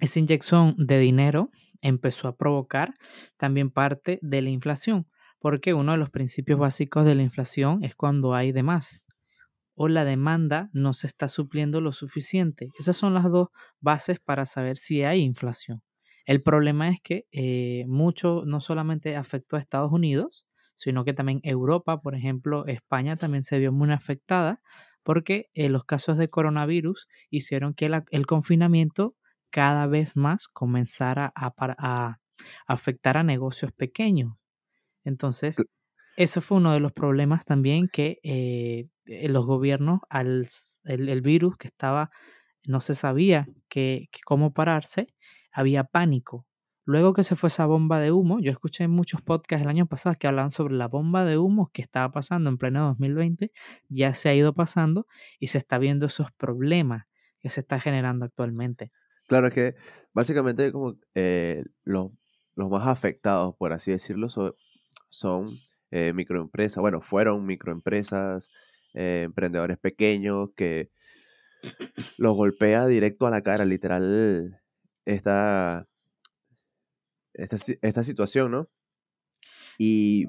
esa 0.00 0.18
inyección 0.18 0.74
de 0.78 0.98
dinero 0.98 1.50
empezó 1.80 2.28
a 2.28 2.36
provocar 2.36 2.94
también 3.36 3.70
parte 3.70 4.18
de 4.22 4.42
la 4.42 4.50
inflación, 4.50 5.06
porque 5.38 5.74
uno 5.74 5.92
de 5.92 5.98
los 5.98 6.10
principios 6.10 6.58
básicos 6.58 7.04
de 7.04 7.14
la 7.14 7.22
inflación 7.22 7.84
es 7.84 7.94
cuando 7.94 8.34
hay 8.34 8.52
de 8.52 8.62
más 8.62 9.02
o 9.80 9.86
la 9.86 10.04
demanda 10.04 10.70
no 10.72 10.92
se 10.92 11.06
está 11.06 11.28
supliendo 11.28 11.80
lo 11.80 11.92
suficiente. 11.92 12.68
Esas 12.80 12.96
son 12.96 13.14
las 13.14 13.30
dos 13.30 13.50
bases 13.80 14.18
para 14.18 14.44
saber 14.44 14.76
si 14.76 15.04
hay 15.04 15.20
inflación. 15.20 15.82
El 16.28 16.42
problema 16.42 16.90
es 16.90 17.00
que 17.02 17.24
eh, 17.32 17.86
mucho 17.86 18.42
no 18.44 18.60
solamente 18.60 19.16
afectó 19.16 19.56
a 19.56 19.60
Estados 19.60 19.90
Unidos, 19.90 20.46
sino 20.74 21.02
que 21.06 21.14
también 21.14 21.40
Europa, 21.42 22.02
por 22.02 22.14
ejemplo, 22.14 22.66
España 22.66 23.16
también 23.16 23.42
se 23.42 23.58
vio 23.58 23.72
muy 23.72 23.90
afectada 23.92 24.60
porque 25.02 25.48
eh, 25.54 25.70
los 25.70 25.84
casos 25.86 26.18
de 26.18 26.28
coronavirus 26.28 27.08
hicieron 27.30 27.72
que 27.72 27.90
el 28.10 28.26
confinamiento 28.26 29.16
cada 29.48 29.86
vez 29.86 30.16
más 30.16 30.48
comenzara 30.48 31.32
a, 31.34 32.18
afectar 32.66 33.16
a 33.16 33.22
negocios 33.22 33.72
pequeños. 33.72 34.34
Entonces, 35.04 35.56
eso 36.18 36.42
fue 36.42 36.58
uno 36.58 36.74
de 36.74 36.80
los 36.80 36.92
problemas 36.92 37.46
también 37.46 37.88
que 37.90 38.18
eh, 38.22 38.90
los 39.06 39.46
gobiernos, 39.46 40.00
al 40.10 40.46
el, 40.84 41.22
virus 41.22 41.56
que 41.56 41.68
estaba, 41.68 42.10
no 42.66 42.80
se 42.80 42.94
sabía 42.94 43.48
que, 43.70 44.10
cómo 44.26 44.52
pararse, 44.52 45.06
había 45.58 45.82
pánico. 45.82 46.46
Luego 46.84 47.12
que 47.14 47.24
se 47.24 47.34
fue 47.34 47.48
esa 47.48 47.66
bomba 47.66 47.98
de 47.98 48.12
humo, 48.12 48.38
yo 48.40 48.52
escuché 48.52 48.86
muchos 48.86 49.20
podcasts 49.22 49.64
el 49.64 49.68
año 49.68 49.86
pasado 49.86 50.14
que 50.16 50.28
hablaban 50.28 50.52
sobre 50.52 50.74
la 50.74 50.86
bomba 50.86 51.24
de 51.24 51.36
humo 51.36 51.70
que 51.72 51.82
estaba 51.82 52.12
pasando 52.12 52.48
en 52.48 52.58
pleno 52.58 52.86
2020, 52.86 53.50
ya 53.88 54.14
se 54.14 54.28
ha 54.28 54.34
ido 54.34 54.54
pasando 54.54 55.08
y 55.40 55.48
se 55.48 55.58
está 55.58 55.78
viendo 55.78 56.06
esos 56.06 56.30
problemas 56.30 57.12
que 57.40 57.50
se 57.50 57.60
está 57.60 57.80
generando 57.80 58.24
actualmente. 58.24 58.92
Claro, 59.26 59.48
es 59.48 59.54
que 59.54 59.74
básicamente 60.14 60.70
como 60.70 60.94
eh, 61.16 61.64
los, 61.82 62.12
más 62.54 62.86
afectados, 62.86 63.56
por 63.58 63.72
así 63.72 63.90
decirlo, 63.90 64.28
son, 65.10 65.50
eh, 65.90 66.12
microempresas, 66.14 66.80
bueno, 66.80 67.00
fueron 67.00 67.44
microempresas, 67.44 68.48
eh, 68.94 69.22
emprendedores 69.24 69.78
pequeños 69.78 70.50
que 70.56 70.90
los 72.16 72.36
golpea 72.36 72.86
directo 72.86 73.26
a 73.26 73.30
la 73.30 73.42
cara, 73.42 73.64
literal, 73.64 74.60
esta, 75.08 75.88
esta, 77.32 78.04
situación, 78.04 78.50
¿no? 78.50 78.68
Y 79.78 80.26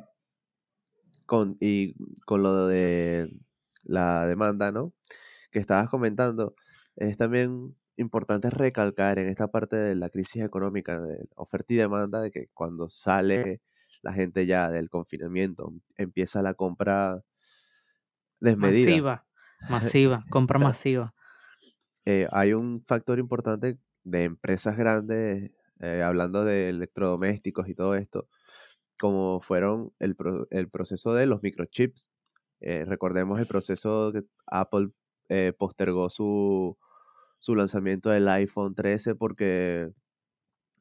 con, 1.25 1.57
y 1.59 1.95
con 2.25 2.43
lo 2.43 2.67
de 2.67 3.29
la 3.83 4.25
demanda, 4.25 4.71
¿no? 4.71 4.93
Que 5.51 5.59
estabas 5.59 5.89
comentando, 5.89 6.55
es 6.95 7.17
también 7.17 7.75
importante 7.98 8.50
recalcar 8.50 9.19
en 9.19 9.27
esta 9.27 9.50
parte 9.50 9.75
de 9.75 9.95
la 9.95 10.09
crisis 10.09 10.43
económica, 10.43 11.01
de 11.01 11.27
oferta 11.36 11.74
y 11.74 11.77
demanda, 11.77 12.21
de 12.21 12.31
que 12.31 12.48
cuando 12.53 12.89
sale 12.89 13.62
la 14.01 14.13
gente 14.13 14.45
ya 14.45 14.69
del 14.69 14.89
confinamiento, 14.89 15.74
empieza 15.98 16.41
la 16.41 16.53
compra 16.53 17.21
desmedida. 18.39 18.86
Masiva, 18.89 19.25
masiva, 19.69 20.25
compra 20.29 20.57
masiva. 20.74 21.13
Eh, 22.05 22.29
hay 22.31 22.53
un 22.53 22.81
factor 22.88 23.19
importante 23.19 23.77
de 24.03 24.24
empresas 24.24 24.77
grandes, 24.77 25.51
eh, 25.79 26.01
hablando 26.03 26.44
de 26.44 26.70
electrodomésticos 26.70 27.68
y 27.70 27.75
todo 27.75 27.96
esto, 27.96 28.27
como 29.00 29.41
fueron 29.41 29.94
el, 30.00 30.15
proceso 30.70 31.13
de 31.13 31.25
los 31.25 31.41
microchips. 31.41 32.10
Eh, 32.62 32.86
recordemos 32.86 33.39
el 33.39 33.46
proceso 33.48 34.12
que 34.12 34.24
Apple 34.48 34.89
postergó 35.60 36.10
su, 36.10 36.75
su 37.38 37.56
lanzamiento 37.56 38.10
del 38.10 38.27
iPhone 38.27 38.74
13 38.74 39.13
porque 39.13 39.91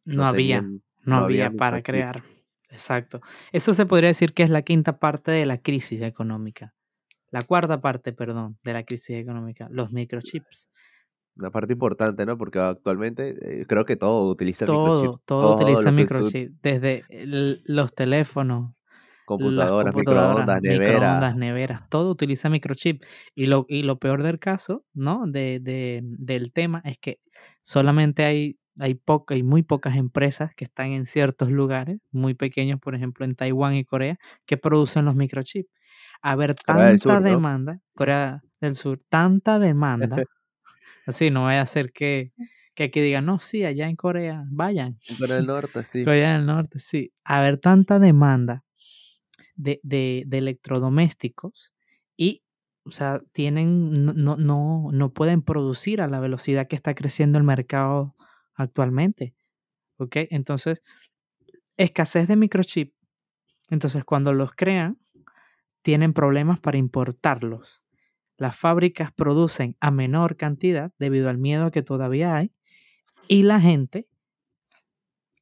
no, 0.06 0.24
había, 0.24 0.62
no, 1.04 1.16
había, 1.16 1.50
para 1.50 1.82
crear. 1.82 2.22
Exacto. 2.70 3.20
Eso 3.52 3.74
se 3.74 3.86
podría 3.86 4.08
decir 4.08 4.34
que 4.34 4.42
es 4.42 4.50
la 4.50 4.62
quinta 4.62 4.98
parte 4.98 5.30
de 5.30 5.46
la 5.46 5.58
crisis 5.58 6.02
económica. 6.02 6.74
La 7.30 7.42
cuarta 7.42 7.80
parte, 7.80 8.12
perdón, 8.12 8.58
de 8.62 8.72
la 8.72 8.84
crisis 8.84 9.16
económica, 9.16 9.68
los 9.70 9.92
microchips. 9.92 10.70
Una 11.38 11.50
parte 11.50 11.72
importante, 11.72 12.26
¿no? 12.26 12.36
Porque 12.36 12.58
actualmente 12.58 13.60
eh, 13.60 13.64
creo 13.66 13.84
que 13.84 13.96
todo 13.96 14.28
utiliza 14.28 14.64
microchips. 14.66 15.24
Todo, 15.24 15.54
utiliza 15.54 15.92
microchips. 15.92 16.60
Desde 16.60 17.04
los 17.64 17.94
teléfonos, 17.94 18.72
computadoras, 19.24 19.94
microondas, 19.94 20.60
neveras. 20.62 21.36
neveras, 21.36 21.88
todo 21.88 22.10
utiliza 22.10 22.48
microchip. 22.48 23.04
Y 23.36 23.46
lo, 23.46 23.66
y 23.68 23.84
lo 23.84 24.00
peor 24.00 24.24
del 24.24 24.40
caso, 24.40 24.84
¿no? 24.94 25.26
De, 25.28 25.60
de, 25.60 26.00
del 26.02 26.52
tema 26.52 26.82
es 26.84 26.98
que 26.98 27.20
solamente 27.62 28.24
hay, 28.24 28.58
hay, 28.80 28.94
poca, 28.94 29.34
hay 29.34 29.44
muy 29.44 29.62
pocas 29.62 29.94
empresas 29.96 30.54
que 30.56 30.64
están 30.64 30.88
en 30.88 31.06
ciertos 31.06 31.52
lugares, 31.52 32.00
muy 32.10 32.34
pequeños, 32.34 32.80
por 32.80 32.96
ejemplo, 32.96 33.24
en 33.24 33.36
Taiwán 33.36 33.74
y 33.74 33.84
Corea, 33.84 34.18
que 34.44 34.56
producen 34.56 35.04
los 35.04 35.14
microchips. 35.14 35.70
A 36.20 36.34
ver, 36.34 36.56
tanta 36.56 37.20
demanda, 37.20 37.80
Corea 37.94 38.42
del 38.60 38.74
Sur, 38.74 38.98
tanta 39.08 39.60
demanda, 39.60 40.24
así 41.08 41.30
no 41.30 41.44
vaya 41.44 41.62
a 41.62 41.66
ser 41.66 41.92
que, 41.92 42.32
que 42.74 42.84
aquí 42.84 43.00
digan, 43.00 43.24
no, 43.24 43.38
sí, 43.38 43.64
allá 43.64 43.88
en 43.88 43.96
Corea, 43.96 44.44
vayan. 44.50 44.98
En 45.08 45.16
Corea 45.16 45.36
del 45.36 45.46
Norte, 45.46 45.82
sí. 45.90 46.04
Corea 46.04 46.34
del 46.34 46.46
Norte, 46.46 46.78
sí. 46.78 47.12
A 47.24 47.40
ver, 47.40 47.58
tanta 47.58 47.98
demanda 47.98 48.64
de, 49.56 49.80
de, 49.82 50.26
electrodomésticos 50.30 51.72
y, 52.16 52.42
o 52.84 52.90
sea, 52.90 53.20
tienen, 53.32 53.92
no, 53.92 54.36
no, 54.36 54.90
no 54.92 55.12
pueden 55.14 55.42
producir 55.42 56.02
a 56.02 56.08
la 56.08 56.20
velocidad 56.20 56.68
que 56.68 56.76
está 56.76 56.94
creciendo 56.94 57.38
el 57.38 57.44
mercado 57.44 58.14
actualmente. 58.54 59.34
¿Ok? 59.96 60.16
Entonces, 60.30 60.82
escasez 61.76 62.28
de 62.28 62.36
microchip. 62.36 62.92
Entonces, 63.70 64.04
cuando 64.04 64.32
los 64.32 64.52
crean, 64.54 64.98
tienen 65.82 66.12
problemas 66.12 66.60
para 66.60 66.76
importarlos. 66.76 67.82
Las 68.38 68.56
fábricas 68.56 69.12
producen 69.12 69.76
a 69.80 69.90
menor 69.90 70.36
cantidad 70.36 70.92
debido 70.98 71.28
al 71.28 71.38
miedo 71.38 71.72
que 71.72 71.82
todavía 71.82 72.36
hay. 72.36 72.52
Y 73.26 73.42
la 73.42 73.60
gente, 73.60 74.08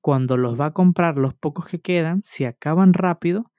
cuando 0.01 0.39
los 0.39 0.59
va 0.59 0.67
a 0.67 0.73
comprar, 0.73 1.19
los 1.19 1.35
pocos 1.35 1.67
que 1.67 1.81
quedan, 1.81 2.23
se 2.23 2.47
acaban 2.47 2.95
rápido 2.95 3.53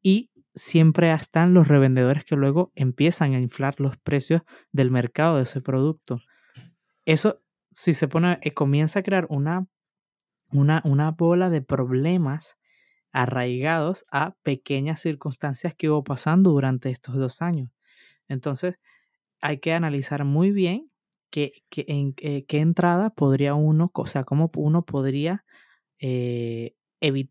y 0.00 0.30
siempre 0.54 1.12
están 1.12 1.54
los 1.54 1.66
revendedores 1.66 2.24
que 2.24 2.36
luego 2.36 2.70
empiezan 2.76 3.34
a 3.34 3.40
inflar 3.40 3.80
los 3.80 3.96
precios 3.96 4.42
del 4.70 4.92
mercado 4.92 5.36
de 5.36 5.42
ese 5.42 5.60
producto. 5.60 6.20
Eso, 7.04 7.42
si 7.72 7.94
se 7.94 8.06
pone, 8.06 8.38
eh, 8.42 8.54
comienza 8.54 9.00
a 9.00 9.02
crear 9.02 9.26
una, 9.28 9.66
una, 10.52 10.82
una 10.84 11.10
bola 11.10 11.50
de 11.50 11.62
problemas 11.62 12.58
arraigados 13.10 14.06
a 14.12 14.36
pequeñas 14.44 15.00
circunstancias 15.00 15.74
que 15.74 15.90
hubo 15.90 16.04
pasando 16.04 16.52
durante 16.52 16.90
estos 16.90 17.16
dos 17.16 17.42
años. 17.42 17.73
Entonces, 18.28 18.76
hay 19.40 19.58
que 19.58 19.72
analizar 19.72 20.24
muy 20.24 20.50
bien 20.50 20.90
qué, 21.30 21.52
en 21.70 22.14
eh, 22.18 22.44
qué 22.46 22.60
entrada 22.60 23.10
podría 23.10 23.54
uno, 23.54 23.90
o 23.92 24.06
sea, 24.06 24.24
cómo 24.24 24.50
uno 24.56 24.84
podría 24.84 25.44
eh, 25.98 26.74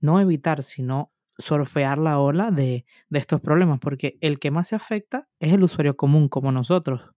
no 0.02 0.20
evitar, 0.20 0.64
sino 0.64 1.12
surfear 1.38 1.98
la 1.98 2.20
ola 2.20 2.52
de, 2.52 2.86
estos 3.12 3.42
problemas, 3.42 3.80
porque 3.80 4.18
el 4.22 4.40
que 4.40 4.52
más 4.52 4.68
se 4.68 4.76
afecta 4.76 5.28
es 5.40 5.54
el 5.54 5.64
usuario 5.64 5.96
común 5.96 6.30
como 6.30 6.52
nosotros, 6.52 7.12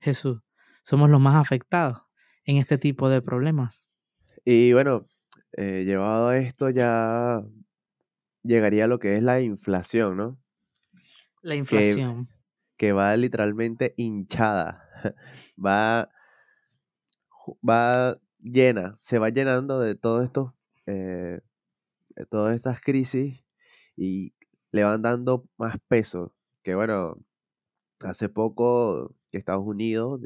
Jesús. 0.00 0.40
Somos 0.84 1.10
los 1.10 1.20
más 1.20 1.36
afectados 1.36 2.02
en 2.44 2.56
este 2.56 2.78
tipo 2.78 3.08
de 3.08 3.20
problemas. 3.20 3.90
Y 4.44 4.72
bueno, 4.72 5.06
eh, 5.56 5.84
llevado 5.84 6.28
a 6.28 6.38
esto 6.38 6.70
ya 6.70 7.40
llegaría 8.42 8.84
a 8.84 8.88
lo 8.88 8.98
que 8.98 9.16
es 9.16 9.22
la 9.22 9.40
inflación, 9.40 10.16
¿no? 10.16 10.38
La 11.42 11.54
inflación. 11.54 12.28
Que, 12.78 12.92
va 12.92 13.16
literalmente 13.16 13.94
hinchada, 13.96 14.88
va, 15.58 16.08
va 17.68 18.18
llena, 18.40 18.94
se 18.96 19.18
va 19.18 19.28
llenando 19.30 19.80
de 19.80 19.94
todos 19.94 20.24
estos, 20.24 20.52
eh, 20.86 21.40
de 22.16 22.26
todas 22.26 22.56
estas 22.56 22.80
crisis 22.80 23.44
y 23.96 24.32
le 24.72 24.84
van 24.84 25.02
dando 25.02 25.46
más 25.58 25.76
peso. 25.88 26.34
Que 26.62 26.74
bueno, 26.74 27.18
hace 28.00 28.28
poco 28.28 29.14
Estados 29.32 29.64
Unidos 29.66 30.20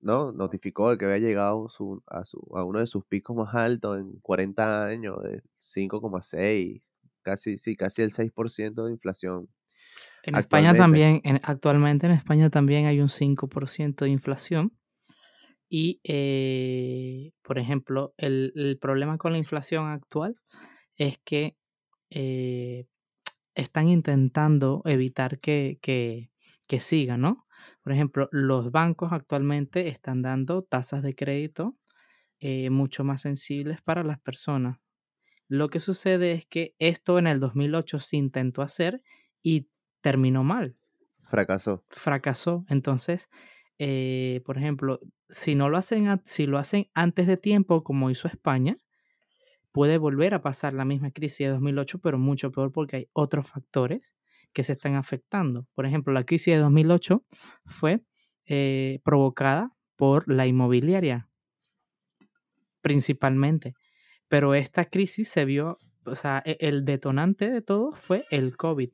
¿no? 0.00 0.32
notificó 0.32 0.96
que 0.98 1.04
había 1.06 1.18
llegado 1.18 1.66
a, 2.06 2.24
su, 2.24 2.50
a 2.54 2.64
uno 2.64 2.80
de 2.80 2.86
sus 2.86 3.04
picos 3.06 3.36
más 3.36 3.54
altos 3.54 3.98
en 3.98 4.18
40 4.20 4.84
años, 4.86 5.22
de 5.22 5.42
5,6, 5.60 6.82
casi, 7.22 7.58
sí, 7.58 7.76
casi 7.76 8.02
el 8.02 8.10
6% 8.10 8.84
de 8.84 8.92
inflación. 8.92 9.48
En 10.22 10.36
España 10.36 10.74
también, 10.74 11.20
actualmente 11.42 12.06
en 12.06 12.12
España 12.12 12.48
también 12.50 12.86
hay 12.86 13.00
un 13.00 13.08
5% 13.08 14.04
de 14.04 14.10
inflación. 14.10 14.72
Y, 15.68 16.00
eh, 16.04 17.32
por 17.42 17.58
ejemplo, 17.58 18.14
el, 18.18 18.78
problema 18.80 19.18
con 19.18 19.32
la 19.32 19.38
inflación 19.38 19.88
actual 19.88 20.36
es 20.96 21.18
que 21.24 21.56
eh, 22.10 22.86
están 23.54 23.88
intentando 23.88 24.82
evitar 24.84 25.40
que, 25.40 25.78
que, 25.80 26.30
que 26.68 26.80
siga, 26.80 27.16
¿no? 27.16 27.46
Por 27.82 27.92
ejemplo, 27.92 28.28
los 28.32 28.70
bancos 28.70 29.12
actualmente 29.12 29.88
están 29.88 30.22
dando 30.22 30.62
tasas 30.62 31.02
de 31.02 31.14
crédito 31.14 31.76
eh, 32.40 32.70
mucho 32.70 33.04
más 33.04 33.22
sensibles 33.22 33.80
para 33.82 34.02
las 34.02 34.20
personas. 34.20 34.78
Lo 35.48 35.68
que 35.68 35.80
sucede 35.80 36.32
es 36.32 36.46
que 36.46 36.74
esto 36.78 37.18
en 37.18 37.26
el 37.26 37.40
2008 37.40 37.98
se 37.98 38.16
intentó 38.16 38.62
hacer 38.62 39.02
y 39.42 39.68
terminó 40.02 40.44
mal. 40.44 40.76
Fracasó. 41.30 41.82
Fracasó. 41.88 42.66
Entonces, 42.68 43.30
eh, 43.78 44.42
por 44.44 44.58
ejemplo, 44.58 45.00
si 45.30 45.54
no 45.54 45.70
lo 45.70 45.78
hacen, 45.78 46.20
si 46.26 46.46
lo 46.46 46.58
hacen 46.58 46.90
antes 46.92 47.26
de 47.26 47.38
tiempo, 47.38 47.82
como 47.82 48.10
hizo 48.10 48.28
España, 48.28 48.76
puede 49.72 49.96
volver 49.96 50.34
a 50.34 50.42
pasar 50.42 50.74
la 50.74 50.84
misma 50.84 51.10
crisis 51.10 51.46
de 51.46 51.48
2008, 51.48 51.98
pero 52.00 52.18
mucho 52.18 52.52
peor 52.52 52.70
porque 52.70 52.96
hay 52.96 53.08
otros 53.14 53.50
factores 53.50 54.14
que 54.52 54.62
se 54.62 54.72
están 54.72 54.96
afectando. 54.96 55.66
Por 55.74 55.86
ejemplo, 55.86 56.12
la 56.12 56.24
crisis 56.24 56.54
de 56.54 56.60
2008 56.60 57.24
fue 57.64 58.02
eh, 58.46 59.00
provocada 59.02 59.72
por 59.96 60.30
la 60.30 60.46
inmobiliaria, 60.46 61.28
principalmente. 62.82 63.74
Pero 64.28 64.54
esta 64.54 64.84
crisis 64.84 65.28
se 65.28 65.44
vio, 65.44 65.78
o 66.04 66.14
sea, 66.14 66.42
e, 66.44 66.58
el 66.60 66.84
detonante 66.84 67.50
de 67.50 67.62
todo 67.62 67.92
fue 67.92 68.26
el 68.30 68.56
COVID. 68.56 68.90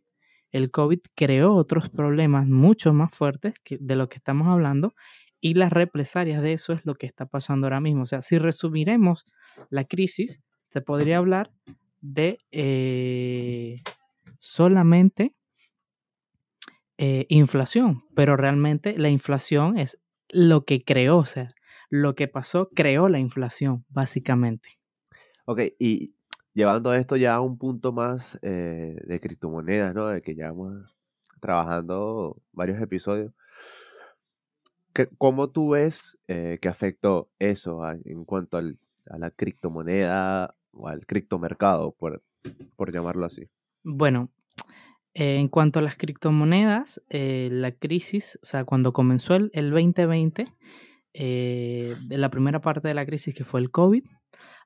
El 0.53 0.71
COVID 0.71 1.01
creó 1.15 1.55
otros 1.55 1.89
problemas 1.91 2.47
mucho 2.47 2.93
más 2.93 3.15
fuertes 3.15 3.55
que 3.65 3.79
de 3.81 3.97
lo 3.97 4.09
que 4.09 4.17
estamos 4.17 4.49
hablando 4.49 4.95
y 5.41 5.55
las 5.55 5.73
represalias 5.73 6.43
de 6.43 6.53
eso 6.53 6.73
es 6.73 6.85
lo 6.85 6.95
que 6.95 7.07
está 7.07 7.27
pasando 7.27 7.67
ahora 7.67 7.81
mismo. 7.81 8.03
O 8.03 8.07
sea, 8.07 8.23
si 8.23 8.39
resumiremos 8.39 9.25
la 9.71 9.85
crisis, 9.85 10.41
se 10.69 10.81
podría 10.81 11.19
hablar 11.19 11.51
de 12.01 12.39
eh, 12.51 13.83
solamente 14.41 15.35
eh, 16.97 17.27
inflación, 17.29 18.05
pero 18.15 18.37
realmente 18.37 18.99
la 18.99 19.09
inflación 19.09 19.79
es 19.79 20.01
lo 20.31 20.65
que 20.65 20.85
creó, 20.85 21.19
o 21.19 21.25
sea, 21.25 21.49
lo 21.91 22.15
que 22.15 22.29
pasó 22.29 22.71
creó 22.75 23.09
la 23.09 23.19
inflación, 23.19 23.85
básicamente. 23.89 24.79
Ok, 25.47 25.61
y 25.79 26.15
llevando 26.59 26.93
esto 26.93 27.15
ya 27.15 27.37
a 27.37 27.41
un 27.41 27.57
punto 27.57 27.93
más 27.93 28.37
eh, 28.43 28.97
de 29.07 29.21
criptomonedas, 29.21 29.95
¿no? 29.95 30.09
De 30.09 30.23
que 30.23 30.35
ya 30.35 30.51
vamos 30.51 30.93
trabajando 31.41 32.37
varios 32.53 32.83
episodios. 32.83 33.33
¿Cómo 35.19 35.51
tú 35.51 35.71
ves 35.71 36.19
eh, 36.27 36.59
que 36.61 36.69
afectó 36.69 37.31
eso 37.39 37.89
en 38.05 38.25
cuanto 38.25 38.57
a 38.57 39.19
la 39.19 39.31
criptomoneda 39.31 40.57
o 40.73 40.89
al 40.89 41.07
criptomercado, 41.07 41.93
por, 41.93 42.25
por 42.75 42.93
llamarlo 42.93 43.27
así? 43.27 43.49
Bueno, 43.85 44.29
en 45.15 45.47
cuanto 45.47 45.79
a 45.79 45.83
las 45.83 45.97
criptomonedas, 45.97 47.01
eh, 47.09 47.51
la 47.53 47.71
crisis, 47.71 48.41
o 48.43 48.47
sea, 48.47 48.65
cuando 48.65 48.93
comenzó 48.93 49.37
el, 49.37 49.71
2020, 49.71 50.53
eh, 51.15 51.95
la 52.11 52.31
primera 52.31 52.61
parte 52.61 52.89
de 52.89 52.95
la 52.95 53.07
crisis 53.07 53.35
que 53.35 53.45
fue 53.45 53.61
el 53.61 53.71
COVID, 53.71 54.05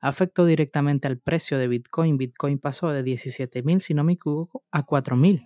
afectó 0.01 0.45
directamente 0.45 1.07
al 1.09 1.19
precio 1.19 1.59
de 1.59 1.69
Bitcoin. 1.69 2.19
Bitcoin 2.19 2.59
pasó 2.59 2.91
de 2.91 3.03
17 3.03 3.63
mil, 3.63 3.81
si 3.81 3.95
no 3.95 4.05
me 4.05 4.15
equivoco, 4.15 4.65
a 4.71 4.85
4 4.85 5.17
mil. 5.17 5.43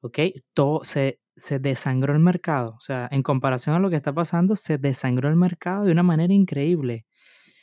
¿Ok? 0.00 0.18
Todo 0.54 0.82
se, 0.84 1.20
se 1.36 1.58
desangró 1.58 2.14
el 2.14 2.20
mercado. 2.20 2.74
O 2.76 2.80
sea, 2.80 3.08
en 3.10 3.22
comparación 3.22 3.76
a 3.76 3.78
lo 3.78 3.90
que 3.90 3.96
está 3.96 4.12
pasando, 4.12 4.56
se 4.56 4.78
desangró 4.78 5.28
el 5.28 5.36
mercado 5.36 5.84
de 5.84 5.92
una 5.92 6.02
manera 6.02 6.32
increíble. 6.32 7.06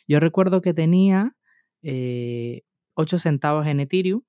Yo 0.08 0.20
recuerdo 0.20 0.62
que 0.62 0.74
tenía 0.74 1.36
8 1.84 1.86
eh, 1.86 2.64
centavos 3.20 3.68
en 3.68 3.80
Ethereum 3.80 4.22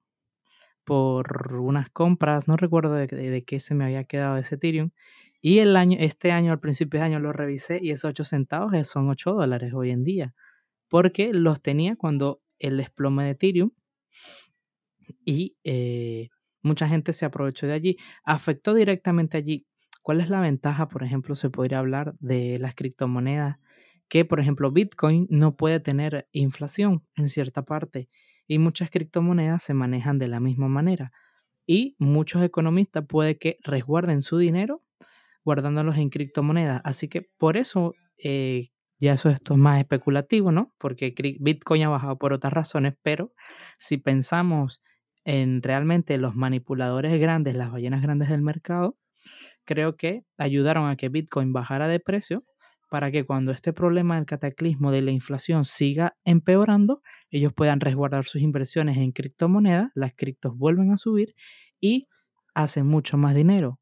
por 0.84 1.56
unas 1.56 1.90
compras, 1.90 2.48
no 2.48 2.56
recuerdo 2.56 2.94
de, 2.94 3.44
qué 3.46 3.60
se 3.60 3.74
me 3.74 3.84
había 3.84 4.04
quedado 4.04 4.36
ese 4.36 4.56
Ethereum. 4.56 4.90
Y 5.40 5.58
el 5.58 5.76
año, 5.76 5.96
este 6.00 6.32
año, 6.32 6.52
al 6.52 6.60
principio 6.60 7.00
de 7.00 7.06
año, 7.06 7.20
lo 7.20 7.32
revisé 7.32 7.78
y 7.82 7.90
esos 7.90 8.10
8 8.10 8.24
centavos 8.24 8.88
son 8.88 9.08
8 9.08 9.32
dólares 9.32 9.72
hoy 9.74 9.90
en 9.90 10.04
día. 10.04 10.34
Porque 10.88 11.32
los 11.32 11.62
tenía 11.62 11.96
cuando 11.96 12.42
el 12.58 12.76
desplome 12.76 13.24
de 13.24 13.30
Ethereum 13.30 13.70
y 15.24 15.56
eh, 15.64 16.28
mucha 16.62 16.88
gente 16.88 17.12
se 17.12 17.24
aprovechó 17.24 17.66
de 17.66 17.72
allí. 17.72 17.96
Afectó 18.24 18.74
directamente 18.74 19.38
allí. 19.38 19.66
¿Cuál 20.02 20.20
es 20.20 20.30
la 20.30 20.40
ventaja? 20.40 20.88
Por 20.88 21.02
ejemplo, 21.02 21.34
se 21.34 21.50
podría 21.50 21.78
hablar 21.78 22.14
de 22.20 22.58
las 22.58 22.74
criptomonedas, 22.74 23.58
que 24.08 24.24
por 24.24 24.40
ejemplo 24.40 24.72
Bitcoin 24.72 25.26
no 25.30 25.56
puede 25.56 25.80
tener 25.80 26.26
inflación 26.32 27.04
en 27.16 27.28
cierta 27.28 27.62
parte 27.62 28.08
y 28.46 28.58
muchas 28.58 28.90
criptomonedas 28.90 29.62
se 29.62 29.74
manejan 29.74 30.18
de 30.18 30.28
la 30.28 30.40
misma 30.40 30.68
manera. 30.68 31.10
Y 31.66 31.94
muchos 31.98 32.42
economistas 32.42 33.06
puede 33.06 33.38
que 33.38 33.58
resguarden 33.62 34.22
su 34.22 34.38
dinero 34.38 34.82
guardándolos 35.44 35.96
en 35.98 36.10
criptomonedas. 36.10 36.80
Así 36.84 37.08
que 37.08 37.22
por 37.38 37.56
eso 37.56 37.94
eh, 38.22 38.70
ya 39.00 39.14
eso 39.14 39.30
esto 39.30 39.54
es 39.54 39.58
más 39.58 39.80
especulativo, 39.80 40.52
¿no? 40.52 40.74
Porque 40.78 41.14
Bitcoin 41.40 41.82
ha 41.84 41.88
bajado 41.88 42.18
por 42.18 42.32
otras 42.32 42.52
razones, 42.52 42.94
pero 43.02 43.32
si 43.78 43.96
pensamos 43.96 44.82
en 45.24 45.62
realmente 45.62 46.18
los 46.18 46.36
manipuladores 46.36 47.18
grandes, 47.20 47.54
las 47.54 47.72
ballenas 47.72 48.02
grandes 48.02 48.28
del 48.28 48.42
mercado, 48.42 48.98
creo 49.64 49.96
que 49.96 50.24
ayudaron 50.38 50.88
a 50.88 50.96
que 50.96 51.08
Bitcoin 51.08 51.52
bajara 51.52 51.88
de 51.88 52.00
precio 52.00 52.44
para 52.90 53.10
que 53.10 53.24
cuando 53.24 53.52
este 53.52 53.72
problema 53.72 54.16
del 54.16 54.26
cataclismo 54.26 54.90
de 54.90 55.02
la 55.02 55.12
inflación 55.12 55.64
siga 55.64 56.16
empeorando, 56.24 57.02
ellos 57.30 57.52
puedan 57.54 57.80
resguardar 57.80 58.24
sus 58.26 58.42
inversiones 58.42 58.98
en 58.98 59.12
criptomonedas, 59.12 59.90
las 59.94 60.12
criptos 60.12 60.56
vuelven 60.56 60.92
a 60.92 60.98
subir 60.98 61.34
y 61.80 62.08
hacen 62.54 62.86
mucho 62.86 63.16
más 63.16 63.34
dinero. 63.34 63.79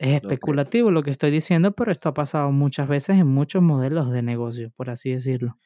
Es 0.00 0.22
especulativo 0.22 0.90
lo 0.90 1.02
que 1.02 1.10
estoy 1.10 1.30
diciendo, 1.30 1.72
pero 1.72 1.92
esto 1.92 2.08
ha 2.08 2.14
pasado 2.14 2.50
muchas 2.52 2.88
veces 2.88 3.18
en 3.18 3.26
muchos 3.26 3.62
modelos 3.62 4.10
de 4.10 4.22
negocio, 4.22 4.72
por 4.74 4.88
así 4.90 5.12
decirlo. 5.12 5.58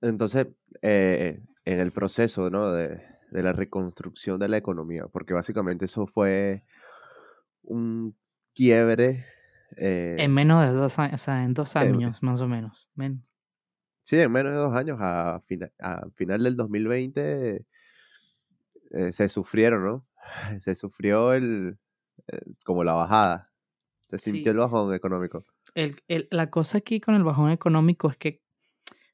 Entonces, 0.00 0.48
eh, 0.82 1.40
en 1.64 1.78
el 1.78 1.92
proceso 1.92 2.50
de, 2.50 3.00
de 3.30 3.42
la 3.42 3.52
reconstrucción 3.52 4.40
de 4.40 4.48
la 4.48 4.56
economía, 4.56 5.06
porque 5.06 5.34
básicamente 5.34 5.84
eso 5.84 6.08
fue 6.08 6.64
un 7.62 8.16
quiebre 8.54 9.24
en 9.76 10.20
eh, 10.20 10.28
menos 10.28 10.66
de 10.66 10.72
dos 10.72 10.98
años, 10.98 11.14
o 11.14 11.24
sea, 11.24 11.44
en 11.44 11.54
dos 11.54 11.76
años 11.76 12.22
más 12.22 12.40
o 12.40 12.48
menos. 12.48 12.88
Sí, 14.02 14.18
en 14.18 14.32
menos 14.32 14.52
de 14.52 14.58
dos 14.58 14.74
años, 14.74 14.98
a, 15.00 15.40
final 16.14 16.42
del 16.42 16.56
2020 16.56 17.64
eh, 18.90 19.12
se 19.12 19.28
sufrieron, 19.28 19.84
¿no? 19.84 20.06
Se 20.60 20.74
sufrió 20.74 21.32
el, 21.32 21.78
como 22.64 22.84
la 22.84 22.94
bajada. 22.94 23.50
Se 24.08 24.18
sintió 24.18 24.52
el 24.52 24.58
bajón 24.58 24.94
económico. 24.94 25.44
la 25.74 26.50
cosa 26.50 26.78
aquí 26.78 27.00
con 27.00 27.14
el 27.14 27.24
bajón 27.24 27.50
económico 27.50 28.10
es 28.10 28.16
que 28.16 28.42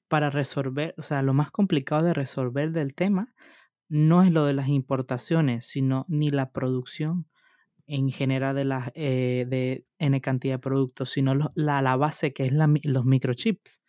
para 0.09 0.31
resolver, 0.31 0.95
o 0.99 1.03
sea, 1.03 1.23
lo 1.23 1.35
más 1.35 1.51
complicado 1.51 2.03
de 2.03 2.15
resolver 2.15 2.73
del 2.73 2.95
tema 2.95 3.35
no 3.89 4.23
es 4.23 4.33
lo 4.33 4.45
de 4.45 4.55
las 4.55 4.69
importaciones, 4.69 5.67
sino 5.67 6.05
ni 6.09 6.31
la 6.31 6.51
producción 6.51 7.27
en 7.87 8.11
general 8.11 8.55
de, 8.55 8.65
las, 8.65 8.91
eh, 8.95 9.47
de 9.49 9.87
N 9.99 10.21
cantidad 10.21 10.55
de 10.55 10.59
productos, 10.59 11.11
sino 11.11 11.35
la, 11.35 11.81
la, 11.81 11.97
base 11.97 12.35
que 12.35 12.45
es 12.45 12.53
los 12.53 13.05
microchips. 13.05 13.83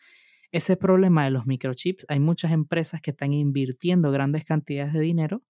Ese 0.52 0.78
problema 0.78 1.26
de 1.26 1.32
los 1.32 1.46
microchips, 1.46 2.06
hay 2.08 2.20
muchas 2.20 2.52
empresas 2.52 3.02
que 3.02 3.12
están 3.12 3.34
invirtiendo 3.34 4.12
grandes 4.12 4.46
cantidades 4.46 4.94
de 4.94 5.02
dinero 5.02 5.44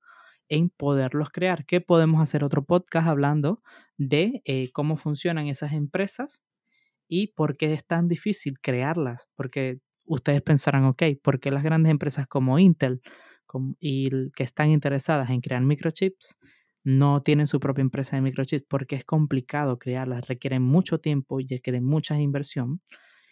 en 0.49 0.69
poderlos 0.69 1.29
crear. 1.29 1.65
¿Qué 1.65 1.79
podemos 1.79 2.21
hacer 2.21 2.43
otro 2.43 2.65
podcast 2.65 3.07
hablando 3.07 3.61
de 3.97 4.41
eh, 4.45 4.71
cómo 4.71 4.97
funcionan 4.97 5.47
esas 5.47 5.73
empresas 5.73 6.43
y 7.07 7.27
por 7.27 7.55
qué 7.55 7.73
es 7.73 7.85
tan 7.85 8.07
difícil 8.07 8.59
crearlas? 8.59 9.27
Porque 9.35 9.79
ustedes 10.05 10.41
pensarán, 10.41 10.85
ok, 10.85 11.03
¿por 11.21 11.39
qué 11.39 11.51
las 11.51 11.63
grandes 11.63 11.91
empresas 11.91 12.27
como 12.27 12.59
Intel 12.59 13.01
y 13.79 14.31
que 14.31 14.43
están 14.43 14.69
interesadas 14.69 15.29
en 15.29 15.41
crear 15.41 15.61
microchips 15.63 16.37
no 16.83 17.21
tienen 17.21 17.47
su 17.47 17.59
propia 17.59 17.81
empresa 17.81 18.15
de 18.15 18.21
microchips 18.21 18.65
porque 18.67 18.95
es 18.95 19.05
complicado 19.05 19.77
crearlas, 19.79 20.27
requieren 20.27 20.61
mucho 20.61 20.99
tiempo 20.99 21.39
y 21.39 21.47
requieren 21.47 21.83
mucha 21.83 22.19
inversión. 22.19 22.79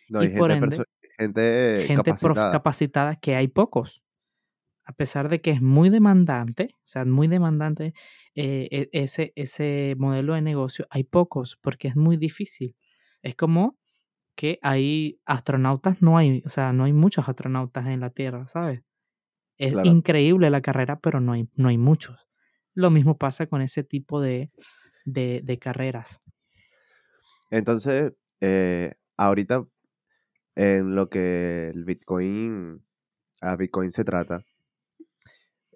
y 0.10 0.30
por 0.30 0.52
ende, 0.52 0.84
gente, 1.18 1.84
gente 1.88 2.12
capacitada. 2.34 3.16
que 3.16 3.36
hay 3.36 3.48
pocos. 3.48 4.04
A 4.88 4.94
pesar 4.94 5.28
de 5.28 5.42
que 5.42 5.52
es 5.52 5.62
muy 5.62 5.90
demandante, 5.90 6.70
o 6.74 6.88
sea, 6.88 7.04
muy 7.04 7.28
demandante 7.28 7.94
eh, 8.36 8.70
e, 8.72 8.90
ese, 8.94 9.34
ese 9.36 9.96
modelo 9.98 10.34
de 10.34 10.42
negocio, 10.42 10.88
hay 10.90 11.04
pocos 11.04 11.58
porque 11.62 11.90
es 11.90 11.98
muy 11.98 12.16
difícil. 12.16 12.76
Es 13.22 13.36
como 13.36 13.78
que 14.36 14.60
hay 14.62 15.20
astronautas, 15.26 16.02
no 16.02 16.18
hay, 16.18 16.42
o 16.46 16.50
sea, 16.50 16.72
no 16.72 16.86
hay 16.86 16.94
muchos 16.94 17.28
astronautas 17.28 17.88
en 17.88 18.00
la 18.00 18.12
Tierra, 18.12 18.48
¿sabes? 18.48 18.82
Es 19.58 19.74
increíble 19.84 20.50
la 20.50 20.62
carrera, 20.62 21.00
pero 21.00 21.20
no 21.20 21.34
hay, 21.34 21.50
no 21.56 21.70
hay 21.70 21.78
muchos. 21.78 22.28
Lo 22.74 22.92
mismo 22.92 23.18
pasa 23.18 23.48
con 23.48 23.62
ese 23.62 23.84
tipo 23.84 24.22
de, 24.22 24.52
carreras. 25.60 26.22
Entonces, 27.50 28.14
eh, 28.40 28.94
ahorita 29.18 29.66
en 30.56 30.96
lo 30.96 31.10
que 31.10 31.70
el 31.74 31.86
Bitcoin, 31.86 32.84
a 33.42 33.56
Bitcoin 33.56 33.92
se 33.92 34.04
trata, 34.04 34.44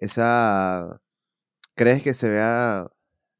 esa, 0.02 1.00
¿crees 1.76 2.02
que 2.02 2.12
se 2.12 2.28
vea 2.28 2.90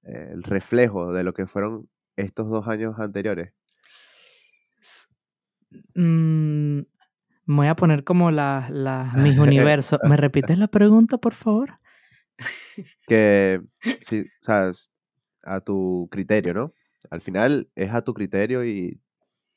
eh, 0.05 0.31
el 0.33 0.45
reflejo 0.45 1.13
de 1.13 1.25
lo 1.25 1.35
que 1.35 1.49
fueron 1.49 1.89
estos 2.15 2.49
dos 2.49 2.69
años 2.69 2.95
anteriores? 3.01 3.53
Mm, 5.97 6.83
voy 7.47 7.67
a 7.67 7.75
poner 7.75 8.05
como 8.05 8.31
la, 8.31 8.69
la 8.71 9.13
mis 9.17 9.37
universos. 9.39 9.99
¿Me 10.05 10.17
repites 10.17 10.57
la 10.57 10.69
pregunta, 10.69 11.19
por 11.19 11.35
favor? 11.35 11.81
que, 13.09 13.61
sí, 14.01 14.21
o 14.21 14.45
sea, 14.45 14.71
a 15.43 15.61
tu 15.61 16.09
criterio, 16.13 16.55
¿no? 16.55 16.75
Al 17.11 17.23
final 17.23 17.69
es 17.75 17.93
a 17.93 18.03
tu 18.03 18.15
criterio 18.15 18.65
y 18.65 19.01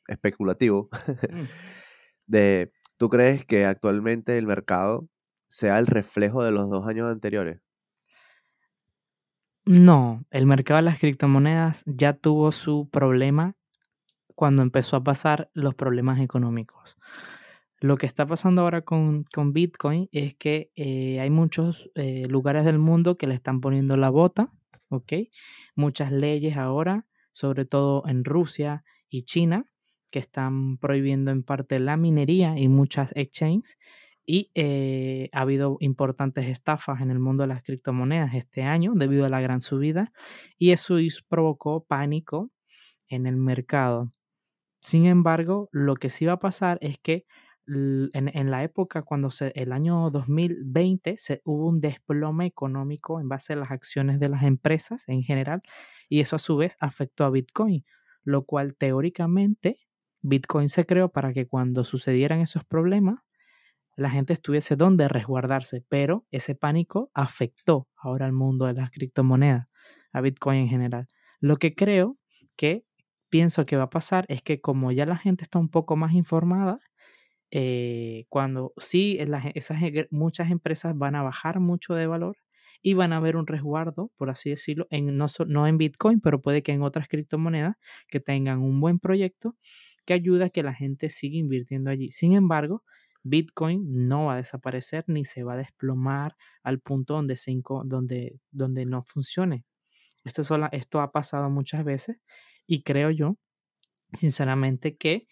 especulativo 0.08 0.89
mm. 1.30 1.44
de, 2.26 2.72
¿tú 2.98 3.10
crees 3.10 3.46
que 3.46 3.65
actualmente 3.65 4.39
el 4.39 4.48
mercado 4.48 5.08
sea 5.56 5.80
el 5.80 5.88
reflejo 5.88 6.44
de 6.44 6.52
los 6.52 6.70
dos 6.70 6.86
años 6.86 7.10
anteriores. 7.10 7.62
No, 9.65 10.26
el 10.30 10.46
mercado 10.46 10.78
de 10.78 10.84
las 10.84 11.00
criptomonedas 11.00 11.84
ya 11.86 12.13
tuvo 12.13 12.52
su 12.52 12.89
problema 12.89 13.56
cuando 14.36 14.62
empezó 14.63 14.98
a 14.98 15.04
pasar 15.04 15.50
los 15.54 15.74
problemas 15.74 16.20
económicos. 16.20 16.98
Lo 17.80 17.98
que 17.98 18.06
está 18.06 18.28
pasando 18.28 18.63
ahora 18.63 18.82
con, 18.82 19.26
Bitcoin 19.54 20.10
es 20.12 20.36
que 20.36 20.72
eh, 20.76 21.22
hay 21.22 21.30
muchos 21.30 21.89
eh, 21.96 22.28
lugares 22.28 22.65
del 22.65 22.78
mundo 22.78 23.18
que 23.18 23.28
le 23.28 23.34
están 23.34 23.62
poniendo 23.62 23.96
la 23.96 24.10
bota, 24.10 24.52
¿ok? 24.89 25.13
Muchas 25.76 26.12
leyes 26.12 26.58
ahora, 26.58 27.08
sobre 27.32 27.63
todo 27.63 28.04
en 28.08 28.26
Rusia 28.26 28.82
y 29.10 29.24
China, 29.24 29.72
que 30.10 30.20
están 30.20 30.78
prohibiendo 30.78 31.32
en 31.32 31.44
parte 31.44 31.80
la 31.80 31.96
minería 31.96 32.58
y 32.58 32.68
muchas 32.68 33.13
exchanges. 33.15 33.78
Y 34.26 34.52
eh, 34.56 35.30
ha 35.34 35.42
habido 35.42 35.78
importantes 35.80 36.48
estafas 36.48 37.02
en 37.02 37.12
el 37.12 37.20
mundo 37.20 37.44
de 37.44 37.48
las 37.48 37.64
criptomonedas 37.64 38.34
este 38.34 38.64
año 38.64 38.94
debido 38.96 39.26
a 39.26 39.30
la 39.30 39.40
gran 39.40 39.62
subida 39.62 40.12
y 40.58 40.72
eso 40.72 40.98
provocó 41.28 41.86
pánico 41.86 42.52
en 43.08 43.28
el 43.28 43.38
mercado. 43.38 44.10
Sin 44.82 45.06
embargo, 45.06 45.70
lo 45.72 45.96
que 45.96 46.10
sí 46.10 46.26
va 46.26 46.34
a 46.34 46.40
pasar 46.40 46.78
es 46.82 46.98
que 47.00 47.26
en, 47.68 48.52
la 48.52 48.64
época 48.64 49.02
cuando 49.02 49.32
se, 49.32 49.52
el 49.56 49.72
año 49.72 50.12
2020 50.12 51.16
se, 51.18 51.42
hubo 51.46 51.68
un 51.68 51.82
desplome 51.82 52.46
económico 52.46 53.20
en 53.20 53.28
base 53.28 53.54
a 53.54 53.56
las 53.56 53.72
acciones 53.72 54.20
de 54.20 54.30
las 54.30 54.44
empresas 54.44 55.08
en 55.08 55.24
general 55.24 55.64
y 56.08 56.20
eso 56.20 56.36
a 56.36 56.40
su 56.40 56.58
vez 56.58 56.78
afectó 56.80 57.26
a 57.26 57.32
Bitcoin, 57.32 57.84
lo 58.24 58.46
cual 58.46 58.76
teóricamente 58.76 59.80
Bitcoin 60.22 60.70
se 60.70 60.86
creó 60.86 61.10
para 61.10 61.34
que 61.34 61.48
cuando 61.48 61.84
sucedieran 61.84 62.40
esos 62.40 62.64
problemas 62.64 63.20
la 63.95 64.10
gente 64.10 64.34
estuviese 64.34 64.75
donde 64.75 65.08
resguardarse, 65.08 65.84
pero 65.89 66.25
ese 66.31 66.55
pánico 66.55 67.10
afectó 67.13 67.88
ahora 67.95 68.25
al 68.25 68.34
mundo 68.34 68.65
de 68.65 68.73
las 68.73 68.91
criptomonedas, 68.91 69.67
a 70.12 70.21
Bitcoin 70.21 70.62
en 70.62 70.69
general. 70.69 71.08
Lo 71.39 71.58
que 71.58 71.75
creo 71.75 72.17
que 72.55 72.86
pienso 73.29 73.65
que 73.65 73.77
va 73.77 73.84
a 73.84 73.89
pasar 73.89 74.25
es 74.27 74.41
que 74.41 74.62
como 74.62 74.91
ya 74.91 75.05
la 75.05 75.17
gente 75.17 75.43
está 75.43 75.60
un 75.60 75.69
poco 75.69 75.95
más 75.95 76.13
informada, 76.13 76.79
eh, 77.51 78.25
cuando 78.29 78.73
sí 78.77 79.17
esas, 79.19 79.79
muchas 80.12 80.51
empresas 80.51 80.97
van 80.97 81.15
a 81.15 81.23
bajar 81.23 81.60
mucho 81.60 81.93
de 81.93 82.08
valor 82.08 82.38
y 82.81 82.93
van 82.93 83.13
a 83.13 83.17
haber 83.17 83.38
un 83.38 83.47
resguardo, 83.47 84.12
por 84.17 84.29
así 84.29 84.49
decirlo, 84.49 84.88
en, 84.89 85.17
no, 85.17 85.27
no 85.47 85.67
en 85.67 85.77
Bitcoin, 85.77 86.19
pero 86.21 86.41
puede 86.41 86.63
que 86.63 86.71
en 86.71 86.81
otras 86.81 87.08
criptomonedas 87.08 87.75
que 88.08 88.19
tengan 88.19 88.62
un 88.62 88.79
buen 88.79 88.99
proyecto 88.99 89.55
que 90.05 90.13
ayuda 90.13 90.45
a 90.45 90.49
que 90.49 90.63
la 90.63 90.73
gente 90.73 91.10
siga 91.10 91.38
invirtiendo 91.38 91.89
allí. 91.89 92.12
Sin 92.12 92.34
embargo, 92.34 92.84
Bitcoin 93.26 94.08
no 94.08 94.26
va 94.26 94.34
a 94.34 94.38
desaparecer 94.38 95.04
ni 95.08 95.26
se 95.26 95.44
va 95.44 95.54
a 95.54 95.58
desplomar 95.58 96.36
al 96.64 96.80
punto 96.80 97.16
donde, 97.16 97.36
donde, 97.86 98.40
donde 98.52 98.86
no 98.86 99.04
funcione. 99.04 99.66
Esto, 100.24 100.44
esto 100.72 101.02
ha 101.02 101.12
pasado 101.12 101.50
muchas 101.50 101.84
veces 101.84 102.18
y 102.68 102.84
creo 102.84 103.10
yo, 103.10 103.38
sinceramente, 104.14 104.96
que 104.96 105.28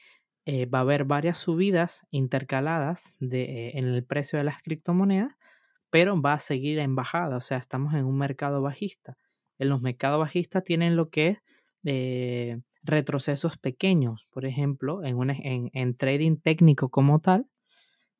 eh, 0.45 0.65
va 0.65 0.79
a 0.79 0.81
haber 0.81 1.05
varias 1.05 1.37
subidas 1.37 2.05
intercaladas 2.09 3.15
de, 3.19 3.43
eh, 3.43 3.71
en 3.77 3.85
el 3.85 4.03
precio 4.03 4.39
de 4.39 4.45
las 4.45 4.61
criptomonedas, 4.63 5.33
pero 5.91 6.19
va 6.19 6.33
a 6.33 6.39
seguir 6.39 6.79
en 6.79 6.95
bajada, 6.95 7.37
o 7.37 7.41
sea, 7.41 7.59
estamos 7.59 7.93
en 7.93 8.05
un 8.05 8.17
mercado 8.17 8.61
bajista. 8.61 9.17
En 9.59 9.69
los 9.69 9.81
mercados 9.81 10.19
bajistas 10.19 10.63
tienen 10.63 10.95
lo 10.95 11.09
que 11.11 11.27
es 11.27 11.37
eh, 11.85 12.59
retrocesos 12.81 13.57
pequeños, 13.57 14.27
por 14.31 14.45
ejemplo, 14.45 15.03
en, 15.03 15.29
en, 15.29 15.69
en, 15.73 15.95
trading 15.95 16.37
técnico 16.37 16.89
como 16.89 17.19
tal, 17.19 17.47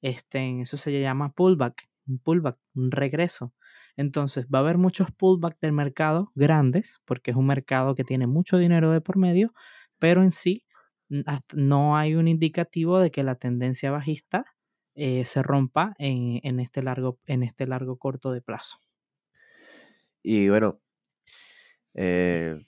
este, 0.03 0.61
eso 0.61 0.77
se 0.77 1.01
llama 1.01 1.31
pullback, 1.31 1.89
un 2.07 2.19
pullback, 2.19 2.59
un 2.75 2.91
regreso. 2.91 3.53
Entonces 3.95 4.47
va 4.53 4.59
a 4.59 4.61
haber 4.61 4.77
muchos 4.77 5.11
pullbacks 5.11 5.59
del 5.61 5.71
mercado 5.71 6.31
grandes, 6.35 6.99
porque 7.05 7.31
es 7.31 7.37
un 7.37 7.47
mercado 7.47 7.95
que 7.95 8.03
tiene 8.03 8.27
mucho 8.27 8.57
dinero 8.57 8.91
de 8.91 9.01
por 9.01 9.17
medio, 9.17 9.53
pero 9.99 10.21
en 10.21 10.33
sí 10.33 10.65
no 11.53 11.95
hay 11.95 12.15
un 12.15 12.27
indicativo 12.27 12.99
de 12.99 13.11
que 13.11 13.23
la 13.23 13.35
tendencia 13.35 13.91
bajista 13.91 14.45
eh, 14.95 15.25
se 15.25 15.41
rompa 15.41 15.95
en, 15.99 16.59
este 16.59 16.83
largo, 16.83 17.19
en 17.25 17.43
este 17.43 17.65
largo 17.65 17.97
corto 17.97 18.31
de 18.31 18.41
plazo. 18.41 18.79
Y 20.21 20.49
bueno, 20.49 20.81
eh, 21.93 22.65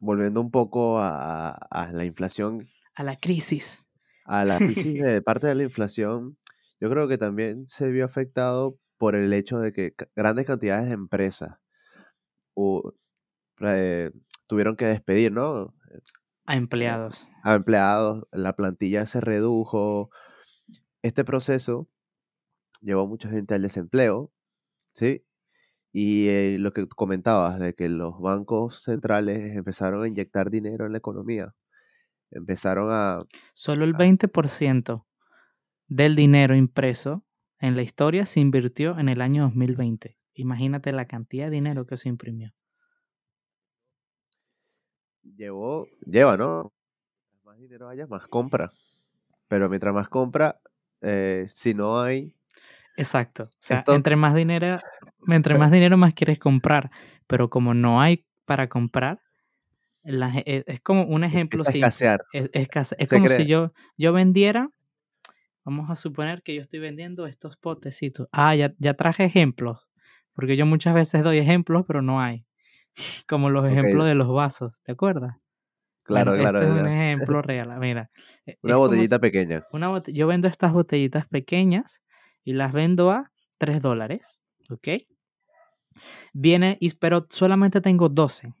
volviendo 0.00 0.40
un 0.40 0.50
poco 0.50 0.98
a, 0.98 1.50
a, 1.50 1.92
la 1.92 2.04
inflación. 2.04 2.68
A 2.94 3.02
la 3.02 3.16
crisis. 3.16 3.91
A 4.24 4.44
la 4.44 4.58
crisis 4.58 5.02
de 5.02 5.22
parte 5.22 5.46
de 5.46 5.54
la 5.54 5.62
inflación, 5.64 6.36
yo 6.80 6.90
creo 6.90 7.08
que 7.08 7.18
también 7.18 7.66
se 7.68 7.90
vio 7.90 8.04
afectado 8.04 8.78
por 8.98 9.14
el 9.16 9.32
hecho 9.32 9.58
de 9.58 9.72
que 9.72 9.94
grandes 10.14 10.46
cantidades 10.46 10.86
de 10.86 10.94
empresas 10.94 11.58
eh, 13.60 14.10
tuvieron 14.46 14.76
que 14.76 14.86
despedir, 14.86 15.32
¿no? 15.32 15.74
A 16.46 16.56
empleados. 16.56 17.28
A 17.44 17.54
empleados, 17.54 18.24
la 18.32 18.54
plantilla 18.54 19.06
se 19.06 19.20
redujo. 19.20 20.10
Este 21.02 21.24
proceso 21.24 21.88
llevó 22.80 23.02
a 23.02 23.06
mucha 23.06 23.28
gente 23.28 23.54
al 23.54 23.62
desempleo, 23.62 24.32
¿sí? 24.94 25.24
Y 25.92 26.28
eh, 26.28 26.56
lo 26.58 26.72
que 26.72 26.88
comentabas, 26.88 27.58
de 27.58 27.74
que 27.74 27.88
los 27.88 28.20
bancos 28.20 28.82
centrales 28.82 29.56
empezaron 29.56 30.02
a 30.02 30.08
inyectar 30.08 30.50
dinero 30.50 30.86
en 30.86 30.92
la 30.92 30.98
economía. 30.98 31.54
Empezaron 32.32 32.88
a... 32.90 33.22
Solo 33.54 33.84
el 33.84 33.94
20% 33.94 35.04
del 35.86 36.16
dinero 36.16 36.56
impreso 36.56 37.24
en 37.60 37.76
la 37.76 37.82
historia 37.82 38.26
se 38.26 38.40
invirtió 38.40 38.98
en 38.98 39.08
el 39.08 39.20
año 39.20 39.44
2020. 39.44 40.16
Imagínate 40.34 40.92
la 40.92 41.06
cantidad 41.06 41.46
de 41.46 41.52
dinero 41.52 41.86
que 41.86 41.96
se 41.96 42.08
imprimió. 42.08 42.52
Llevó, 45.22 45.86
lleva, 46.04 46.36
¿no? 46.36 46.72
Más 47.44 47.58
dinero 47.58 47.88
haya, 47.88 48.06
más 48.06 48.26
compra. 48.26 48.72
Pero 49.48 49.68
mientras 49.68 49.94
más 49.94 50.08
compra, 50.08 50.60
eh, 51.02 51.44
si 51.48 51.74
no 51.74 52.00
hay... 52.00 52.34
Exacto. 52.96 53.44
O 53.44 53.56
sea, 53.58 53.84
entre 53.88 54.16
más 54.16 54.34
dinero, 54.34 54.78
entre 55.28 55.56
más 55.56 55.70
dinero 55.70 55.96
más 55.96 56.14
quieres 56.14 56.38
comprar. 56.38 56.90
Pero 57.26 57.50
como 57.50 57.74
no 57.74 58.00
hay 58.00 58.26
para 58.44 58.68
comprar, 58.68 59.20
e, 60.04 60.64
es, 60.66 60.80
como 60.80 61.04
un 61.04 61.24
ejemplo. 61.24 61.62
Es, 61.66 61.74
es, 62.32 62.94
es 62.98 63.08
como 63.08 63.28
si 63.28 63.46
yo, 63.46 63.72
yo 63.96 64.12
vendiera 64.12 64.70
Vamos 65.64 65.90
a 65.90 65.96
suponer 65.96 66.42
que 66.42 66.54
yo 66.56 66.62
estoy 66.62 66.80
vendiendo 66.80 67.26
estos 67.26 67.56
potecitos. 67.56 68.28
Ah, 68.32 68.54
ya, 68.54 68.74
ya 68.78 68.94
traje 68.94 69.24
ejemplos. 69.24 69.88
Porque 70.32 70.56
yo 70.56 70.66
muchas 70.66 70.94
veces 70.94 71.22
doy 71.22 71.38
ejemplos, 71.38 71.84
pero 71.86 72.02
no 72.02 72.20
hay. 72.20 72.44
Como 73.28 73.50
los 73.50 73.66
ejemplos 73.66 74.06
de 74.06 74.14
los 74.14 74.28
vasos, 74.28 74.82
¿te 74.82 74.92
acuerdas? 74.92 75.36
Claro, 76.04 76.34
claro. 76.34 76.60
Este 76.60 76.72
es 76.72 76.80
un 76.80 76.88
ejemplo 76.88 77.42
real. 77.42 77.78
Mira. 77.78 78.10
E, 78.44 78.58
una 78.62 78.76
botellita 78.76 79.20
pequeña. 79.20 79.64
Una 79.72 80.02
yo 80.04 80.26
vendo 80.26 80.48
estas 80.48 80.72
botellitas 80.72 81.28
pequeñas 81.28 82.02
y 82.42 82.54
las 82.54 82.72
vendo 82.72 83.12
a 83.12 83.30
3 83.58 83.80
dólares. 83.80 84.40
¿Ok? 84.68 84.88
Viene, 86.32 86.78
pero 86.98 87.26
solamente 87.30 87.80
tengo 87.80 88.08
12. 88.08 88.52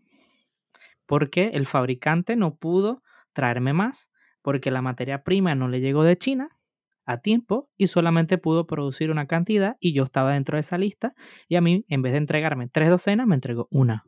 Porque 1.12 1.50
el 1.52 1.66
fabricante 1.66 2.36
no 2.36 2.56
pudo 2.56 3.02
traerme 3.34 3.74
más. 3.74 4.10
Porque 4.40 4.70
la 4.70 4.80
materia 4.80 5.24
prima 5.24 5.54
no 5.54 5.68
le 5.68 5.82
llegó 5.82 6.04
de 6.04 6.16
China 6.16 6.58
a 7.04 7.18
tiempo 7.18 7.68
y 7.76 7.88
solamente 7.88 8.38
pudo 8.38 8.66
producir 8.66 9.10
una 9.10 9.26
cantidad 9.26 9.76
y 9.78 9.92
yo 9.92 10.04
estaba 10.04 10.32
dentro 10.32 10.56
de 10.56 10.60
esa 10.60 10.78
lista 10.78 11.12
y 11.48 11.56
a 11.56 11.60
mí 11.60 11.84
en 11.88 12.00
vez 12.00 12.12
de 12.12 12.18
entregarme 12.18 12.66
tres 12.68 12.88
docenas 12.88 13.26
me 13.26 13.34
entregó 13.34 13.68
una. 13.70 14.06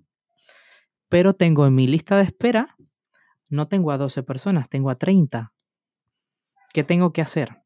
Pero 1.10 1.34
tengo 1.34 1.66
en 1.66 1.74
mi 1.74 1.86
lista 1.86 2.16
de 2.16 2.22
espera, 2.22 2.74
no 3.50 3.68
tengo 3.68 3.92
a 3.92 3.98
12 3.98 4.22
personas, 4.22 4.70
tengo 4.70 4.88
a 4.88 4.96
30. 4.96 5.52
¿Qué 6.72 6.84
tengo 6.84 7.12
que 7.12 7.20
hacer? 7.20 7.63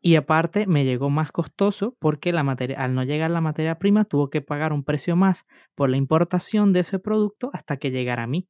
Y 0.00 0.16
aparte 0.16 0.66
me 0.66 0.84
llegó 0.84 1.10
más 1.10 1.32
costoso 1.32 1.96
porque 1.98 2.32
la 2.32 2.42
materia, 2.42 2.82
al 2.82 2.94
no 2.94 3.04
llegar 3.04 3.30
la 3.30 3.40
materia 3.40 3.78
prima 3.78 4.04
tuvo 4.04 4.30
que 4.30 4.40
pagar 4.40 4.72
un 4.72 4.84
precio 4.84 5.16
más 5.16 5.46
por 5.74 5.90
la 5.90 5.96
importación 5.96 6.72
de 6.72 6.80
ese 6.80 6.98
producto 6.98 7.50
hasta 7.52 7.76
que 7.76 7.90
llegara 7.90 8.24
a 8.24 8.26
mí. 8.26 8.48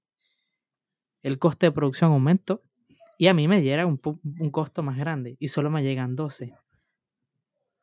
El 1.23 1.39
coste 1.39 1.67
de 1.67 1.73
producción 1.73 2.13
aumentó 2.13 2.63
y 3.19 3.27
a 3.27 3.35
mí 3.35 3.49
me 3.49 3.61
diera 3.61 3.85
un, 3.85 3.99
costo 4.51 4.83
más 4.83 4.97
grande 4.97 5.37
y 5.41 5.49
solo 5.49 5.71
me 5.71 5.83
llegan 5.83 6.15
12. 6.15 6.55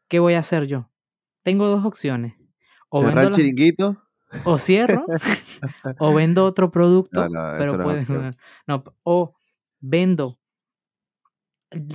¿Qué 0.08 0.20
voy 0.20 0.36
a 0.36 0.40
hacer 0.40 0.66
yo? 0.66 0.90
Tengo 1.44 1.68
dos 1.68 1.86
opciones. 1.86 2.36
O 2.90 3.04
vendo 3.04 3.22
el 3.22 3.34
chiringuito? 3.34 4.02
O 4.44 4.58
cierro, 4.58 5.06
o 6.00 6.14
vendo 6.14 6.46
otro 6.46 6.72
producto, 6.72 7.28
pero 7.58 7.78
no, 8.68 8.84
o 9.04 9.36
vendo. 9.80 10.40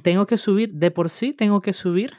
Tengo 0.03 0.27
que 0.27 0.37
subir, 0.37 0.73
de 0.73 0.91
por 0.91 1.11
sí 1.11 1.33
tengo 1.33 1.61
que 1.61 1.73
subir 1.73 2.13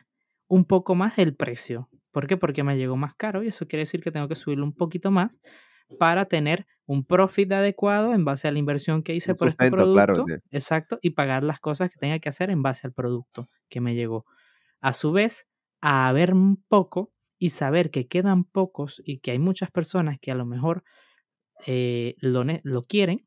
un 0.48 0.66
poco 0.66 0.96
más 0.96 1.18
el 1.18 1.36
precio. 1.36 1.90
¿Por 2.12 2.28
qué? 2.28 2.38
Porque 2.38 2.64
me 2.64 2.78
llegó 2.78 2.98
más 2.98 3.16
caro 3.16 3.44
y 3.44 3.48
eso 3.48 3.68
quiere 3.68 3.82
decir 3.82 4.02
que 4.02 4.12
tengo 4.12 4.28
que 4.28 4.36
subirlo 4.36 4.66
un 4.66 4.74
poquito 4.74 5.12
más 5.12 5.40
para 5.98 6.26
tener 6.26 6.68
un 6.86 7.06
profit 7.06 7.52
adecuado 7.52 8.14
en 8.14 8.26
base 8.26 8.48
a 8.48 8.52
la 8.52 8.60
inversión 8.60 9.04
que 9.04 9.16
hice 9.16 9.36
por 9.36 9.48
este 9.48 9.70
producto. 9.70 10.26
Exacto, 10.52 11.00
y 11.02 11.12
pagar 11.12 11.44
las 11.44 11.60
cosas 11.60 11.90
que 11.90 11.98
tenga 11.98 12.20
que 12.20 12.30
hacer 12.30 12.50
en 12.50 12.62
base 12.62 12.88
al 12.88 12.94
producto 12.94 13.50
que 13.70 13.82
me 13.82 13.96
llegó. 13.96 14.26
A 14.82 14.94
su 14.94 15.12
vez, 15.12 15.48
a 15.82 16.08
haber 16.08 16.34
un 16.34 16.64
poco 16.68 17.14
y 17.38 17.50
saber 17.50 17.92
que 17.92 18.08
quedan 18.08 18.44
pocos 18.44 19.02
y 19.06 19.20
que 19.20 19.32
hay 19.32 19.40
muchas 19.40 19.72
personas 19.72 20.18
que 20.20 20.32
a 20.32 20.36
lo 20.36 20.46
mejor 20.46 20.84
eh, 21.66 22.16
lo, 22.20 22.44
lo 22.64 22.84
quieren, 22.88 23.26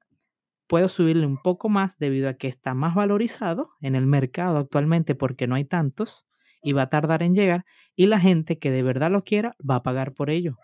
puedo 0.66 0.88
subirle 0.88 1.26
un 1.26 1.40
poco 1.40 1.68
más 1.68 1.98
debido 1.98 2.28
a 2.28 2.34
que 2.34 2.48
está 2.48 2.74
más 2.74 2.94
valorizado 2.94 3.70
en 3.80 3.94
el 3.96 4.06
mercado 4.06 4.58
actualmente 4.58 5.14
porque 5.14 5.46
no 5.46 5.54
hay 5.54 5.64
tantos 5.64 6.26
y 6.62 6.72
va 6.72 6.82
a 6.82 6.90
tardar 6.90 7.22
en 7.22 7.34
llegar 7.34 7.64
y 7.94 8.06
la 8.06 8.20
gente 8.20 8.58
que 8.58 8.70
de 8.70 8.82
verdad 8.82 9.10
lo 9.10 9.22
quiera 9.22 9.54
va 9.68 9.76
a 9.76 9.82
pagar 9.82 10.12
por 10.12 10.30
ello. 10.30 10.56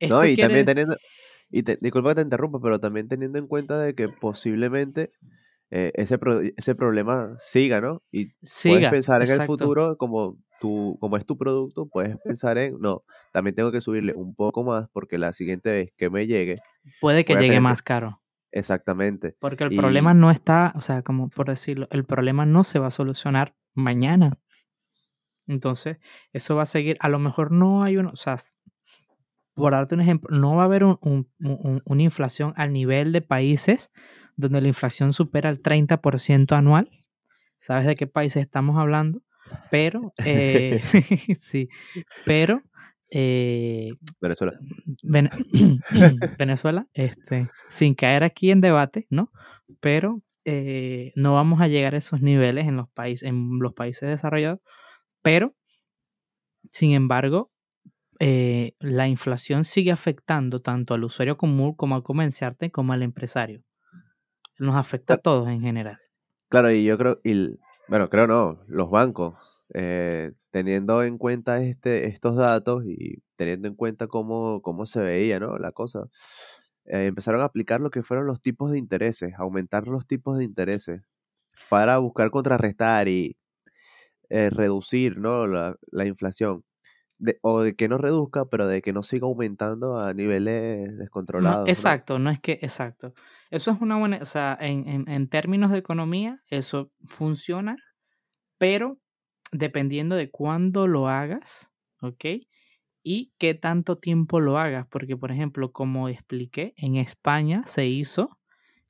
no, 0.00 0.24
y 0.24 0.36
también 0.36 0.64
teniendo, 0.64 0.96
y 1.50 1.62
disculpa 1.62 2.10
que 2.10 2.16
te 2.16 2.22
interrumpa, 2.22 2.60
pero 2.60 2.80
también 2.80 3.08
teniendo 3.08 3.38
en 3.38 3.46
cuenta 3.46 3.78
de 3.78 3.94
que 3.94 4.08
posiblemente 4.08 5.12
eh, 5.70 5.92
ese, 5.94 6.18
ese 6.56 6.74
problema 6.74 7.34
siga, 7.36 7.80
¿no? 7.80 8.02
Y 8.10 8.32
puedes 8.64 8.90
pensar 8.90 9.22
en 9.22 9.30
el 9.30 9.46
futuro 9.46 9.96
como, 9.98 10.38
tu, 10.60 10.96
como 10.98 11.18
es 11.18 11.26
tu 11.26 11.36
producto, 11.36 11.86
puedes 11.86 12.16
pensar 12.24 12.56
en, 12.56 12.78
no, 12.80 13.04
también 13.32 13.54
tengo 13.54 13.70
que 13.70 13.82
subirle 13.82 14.14
un 14.14 14.34
poco 14.34 14.64
más 14.64 14.88
porque 14.92 15.18
la 15.18 15.32
siguiente 15.32 15.70
vez 15.70 15.92
que 15.96 16.08
me 16.08 16.26
llegue... 16.26 16.60
Puede 17.00 17.24
que 17.24 17.36
llegue 17.36 17.60
más 17.60 17.82
caro. 17.82 18.21
Exactamente. 18.52 19.34
Porque 19.40 19.64
el 19.64 19.74
problema 19.74 20.14
no 20.14 20.30
está, 20.30 20.72
o 20.76 20.80
sea, 20.82 21.02
como 21.02 21.30
por 21.30 21.48
decirlo, 21.48 21.88
el 21.90 22.04
problema 22.04 22.46
no 22.46 22.64
se 22.64 22.78
va 22.78 22.88
a 22.88 22.90
solucionar 22.90 23.56
mañana. 23.74 24.38
Entonces, 25.46 25.98
eso 26.32 26.54
va 26.54 26.62
a 26.62 26.66
seguir. 26.66 26.96
A 27.00 27.08
lo 27.08 27.18
mejor 27.18 27.50
no 27.50 27.82
hay 27.82 27.96
uno, 27.96 28.10
o 28.12 28.16
sea, 28.16 28.36
por 29.54 29.72
darte 29.72 29.94
un 29.94 30.02
ejemplo, 30.02 30.36
no 30.36 30.54
va 30.54 30.62
a 30.62 30.66
haber 30.66 30.84
una 30.84 32.02
inflación 32.02 32.52
al 32.56 32.72
nivel 32.72 33.12
de 33.12 33.22
países 33.22 33.92
donde 34.36 34.60
la 34.60 34.68
inflación 34.68 35.12
supera 35.12 35.50
el 35.50 35.60
30% 35.60 36.56
anual. 36.56 36.90
¿Sabes 37.58 37.86
de 37.86 37.94
qué 37.94 38.06
países 38.06 38.42
estamos 38.42 38.76
hablando? 38.78 39.22
Pero, 39.70 40.12
eh, 40.24 40.80
sí, 41.38 41.68
pero 42.24 42.62
eh, 43.14 43.92
Venezuela. 44.20 44.58
Venezuela, 46.38 46.86
este, 46.94 47.48
sin 47.68 47.94
caer 47.94 48.24
aquí 48.24 48.50
en 48.50 48.62
debate, 48.62 49.06
¿no? 49.10 49.30
Pero 49.80 50.16
eh, 50.46 51.12
no 51.14 51.34
vamos 51.34 51.60
a 51.60 51.68
llegar 51.68 51.94
a 51.94 51.98
esos 51.98 52.22
niveles 52.22 52.66
en 52.66 52.76
los, 52.76 52.88
países, 52.88 53.28
en 53.28 53.58
los 53.58 53.74
países 53.74 54.08
desarrollados, 54.08 54.60
pero, 55.20 55.54
sin 56.70 56.92
embargo, 56.92 57.50
eh, 58.18 58.72
la 58.80 59.08
inflación 59.08 59.66
sigue 59.66 59.92
afectando 59.92 60.62
tanto 60.62 60.94
al 60.94 61.04
usuario 61.04 61.36
común 61.36 61.74
como 61.74 61.96
al 61.96 62.02
comerciante 62.02 62.70
como 62.70 62.94
al 62.94 63.02
empresario. 63.02 63.62
Nos 64.58 64.76
afecta 64.76 65.14
a 65.14 65.18
todos 65.18 65.48
en 65.48 65.60
general. 65.60 65.98
Claro, 66.48 66.70
y 66.70 66.84
yo 66.84 66.96
creo, 66.96 67.20
y, 67.24 67.58
bueno, 67.88 68.08
creo 68.08 68.26
no, 68.26 68.58
los 68.68 68.90
bancos 68.90 69.34
eh, 69.74 70.32
teniendo 70.50 71.02
en 71.02 71.18
cuenta 71.18 71.62
este, 71.62 72.08
estos 72.08 72.36
datos 72.36 72.84
y 72.86 73.22
teniendo 73.36 73.68
en 73.68 73.74
cuenta 73.74 74.06
cómo, 74.06 74.60
cómo 74.62 74.86
se 74.86 75.00
veía 75.00 75.40
¿no? 75.40 75.58
la 75.58 75.72
cosa, 75.72 76.08
eh, 76.84 77.06
empezaron 77.06 77.40
a 77.40 77.44
aplicar 77.44 77.80
lo 77.80 77.90
que 77.90 78.02
fueron 78.02 78.26
los 78.26 78.42
tipos 78.42 78.70
de 78.70 78.78
intereses, 78.78 79.34
aumentar 79.38 79.86
los 79.88 80.06
tipos 80.06 80.38
de 80.38 80.44
intereses 80.44 81.02
para 81.68 81.98
buscar 81.98 82.30
contrarrestar 82.30 83.08
y 83.08 83.36
eh, 84.30 84.50
reducir 84.50 85.18
¿no? 85.18 85.46
la, 85.46 85.76
la 85.90 86.06
inflación. 86.06 86.64
o 87.42 87.60
de 87.62 87.74
que 87.76 87.88
no 87.88 87.98
reduzca, 87.98 88.46
pero 88.46 88.66
de 88.68 88.82
que 88.82 88.92
no 88.92 89.02
siga 89.02 89.26
aumentando 89.26 89.98
a 89.98 90.12
niveles 90.12 90.98
descontrolados. 90.98 91.68
exacto, 91.68 92.18
¿no? 92.18 92.30
es 92.30 92.40
que, 92.40 92.58
exacto. 92.62 93.14
Eso 93.50 93.70
es 93.70 93.80
una 93.80 93.98
buena, 93.98 94.18
o 94.22 94.26
sea, 94.26 94.56
en, 94.60 94.88
en, 94.88 95.08
en 95.08 95.28
términos 95.28 95.70
de 95.70 95.78
economía, 95.78 96.42
eso 96.48 96.90
funciona, 97.08 97.76
pero 98.58 99.01
dependiendo 99.52 100.16
de 100.16 100.30
cuándo 100.30 100.88
lo 100.88 101.08
hagas, 101.08 101.72
¿ok? 102.00 102.24
Y 103.04 103.32
qué 103.38 103.54
tanto 103.54 103.98
tiempo 103.98 104.40
lo 104.40 104.58
hagas, 104.58 104.86
porque 104.88 105.16
por 105.16 105.30
ejemplo, 105.30 105.72
como 105.72 106.08
expliqué, 106.08 106.74
en 106.76 106.96
España 106.96 107.62
se 107.66 107.86
hizo 107.86 108.38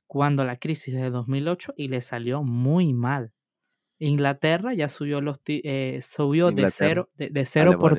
cuando 0.07 0.43
la 0.45 0.57
crisis 0.57 0.95
de 0.95 1.09
2008 1.09 1.73
y 1.75 1.89
le 1.89 2.01
salió 2.01 2.43
muy 2.43 2.93
mal. 2.93 3.33
Inglaterra 3.99 4.73
ya 4.73 4.89
subió 4.89 5.21
los 5.21 5.39
eh, 5.47 5.99
subió 6.01 6.51
de 6.51 6.69
cero 6.69 7.09
de, 7.15 7.29
de 7.29 7.45
cero 7.45 7.77
por 7.79 7.95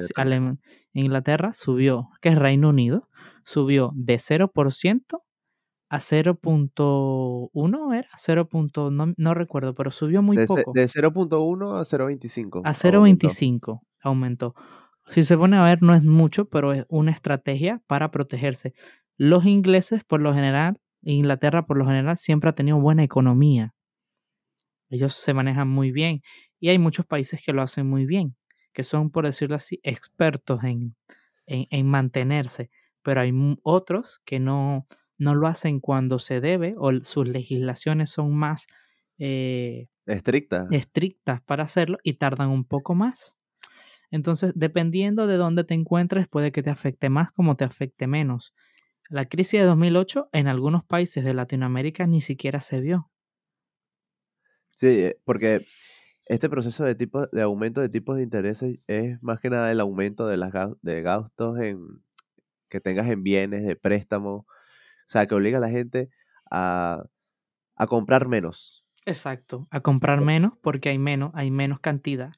Inglaterra 0.92 1.53
subió, 1.53 2.11
que 2.20 2.31
es 2.31 2.38
Reino 2.38 2.68
Unido, 2.68 3.09
subió 3.44 3.90
de 3.94 4.16
0% 4.16 5.22
a 5.88 6.01
0.1 6.01 7.92
era, 7.94 8.09
0. 8.16 8.49
No, 8.90 9.14
no, 9.16 9.35
recuerdo, 9.35 9.75
pero 9.75 9.90
subió 9.90 10.23
muy 10.23 10.44
poco. 10.47 10.73
De 10.73 10.88
0.1 10.88 11.79
a 11.79 11.85
0.25. 11.85 12.62
A 12.64 12.75
0.25 12.75 13.81
aumentó. 14.01 14.55
Si 15.09 15.23
se 15.25 15.37
pone 15.37 15.57
a 15.57 15.62
ver, 15.64 15.83
no 15.83 15.94
es 15.94 16.03
mucho, 16.03 16.49
pero 16.49 16.73
es 16.73 16.87
una 16.88 17.12
estrategia 17.12 17.83
para 17.87 18.11
protegerse. 18.11 18.75
Los 19.16 19.44
ingleses, 19.44 20.03
por 20.05 20.20
lo 20.20 20.35
general, 20.35 20.81
Inglaterra, 21.03 21.66
por 21.66 21.77
lo 21.77 21.87
general, 21.87 22.16
siempre 22.16 22.51
ha 22.51 22.55
tenido 22.55 22.79
buena 22.81 23.05
economía. 23.05 23.75
Ellos 24.88 25.14
se 25.14 25.35
manejan 25.35 25.68
muy 25.68 25.92
bien. 25.92 26.23
Y 26.61 26.70
hay 26.70 26.79
muchos 26.79 27.05
países 27.07 27.42
que 27.44 27.53
lo 27.53 27.62
hacen 27.62 27.87
muy 27.88 28.07
bien, 28.07 28.37
que 28.73 28.85
son, 28.85 29.11
por 29.11 29.27
decirlo 29.27 29.57
así, 29.57 29.81
expertos 29.83 30.64
en, 30.64 30.97
en, 31.47 31.66
en 31.70 31.87
mantenerse. 31.87 32.70
Pero 33.03 33.20
hay 33.20 33.33
otros 33.62 34.23
que 34.25 34.40
no, 34.40 34.87
no 35.18 35.35
lo 35.35 35.46
hacen 35.46 35.81
cuando 35.81 36.18
se 36.18 36.40
debe 36.40 36.74
o 36.79 36.92
sus 37.03 37.29
legislaciones 37.29 38.11
son 38.11 38.35
más 38.35 38.66
eh, 39.18 39.88
estrictas. 40.07 40.66
estrictas 40.70 41.42
para 41.42 41.64
hacerlo 41.64 41.98
y 42.03 42.14
tardan 42.14 42.50
un 42.50 42.64
poco 42.64 42.94
más. 42.94 43.37
Entonces, 44.11 44.53
dependiendo 44.55 45.27
de 45.27 45.37
dónde 45.37 45.64
te 45.64 45.74
encuentres, 45.74 46.29
puede 46.29 46.53
que 46.53 46.62
te 46.62 46.70
afecte 46.70 47.09
más 47.09 47.33
como 47.33 47.57
te 47.57 47.64
afecte 47.64 48.07
menos. 48.07 48.55
La 49.11 49.27
crisis 49.27 49.61
de 49.61 49.66
2008 49.66 50.29
en 50.33 50.48
algunos 50.48 50.85
países 50.85 51.24
de 51.24 51.35
Latinoamérica 51.35 52.07
ni 52.07 52.20
siquiera 52.20 52.61
se 52.61 52.81
vio. 52.81 53.11
Sí, 54.70 54.87
eh, 54.87 55.20
porque 55.24 55.66
este 56.27 56.48
proceso 56.48 56.85
de 56.85 56.94
tipo 56.94 57.27
de 57.27 57.42
aumento 57.42 57.81
de 57.81 57.88
tipos 57.88 58.16
de 58.16 58.22
intereses 58.22 58.79
es 58.87 59.22
más 59.22 59.40
que 59.40 59.50
nada 59.50 59.70
el 59.70 59.81
aumento 59.81 60.27
de 60.27 60.37
las 60.37 60.53
de 60.81 61.03
gastos 61.03 61.61
en 61.61 62.03
que 62.68 62.81
tengas 62.81 63.09
en 63.11 63.22
bienes, 63.22 63.64
de 63.64 63.77
préstamos, 63.77 64.46
o 65.07 65.11
sea, 65.11 65.27
que 65.27 65.35
obliga 65.35 65.59
a 65.59 65.61
la 65.61 65.71
gente 65.71 66.11
a, 66.51 67.05
comprar 67.88 68.29
menos. 68.29 68.85
Exacto, 69.07 69.69
a 69.71 69.81
comprar 69.81 70.21
menos 70.21 70.53
porque 70.62 70.88
hay 70.88 70.99
menos, 70.99 71.31
hay 71.35 71.51
menos 71.51 71.81
cantidad, 71.81 72.33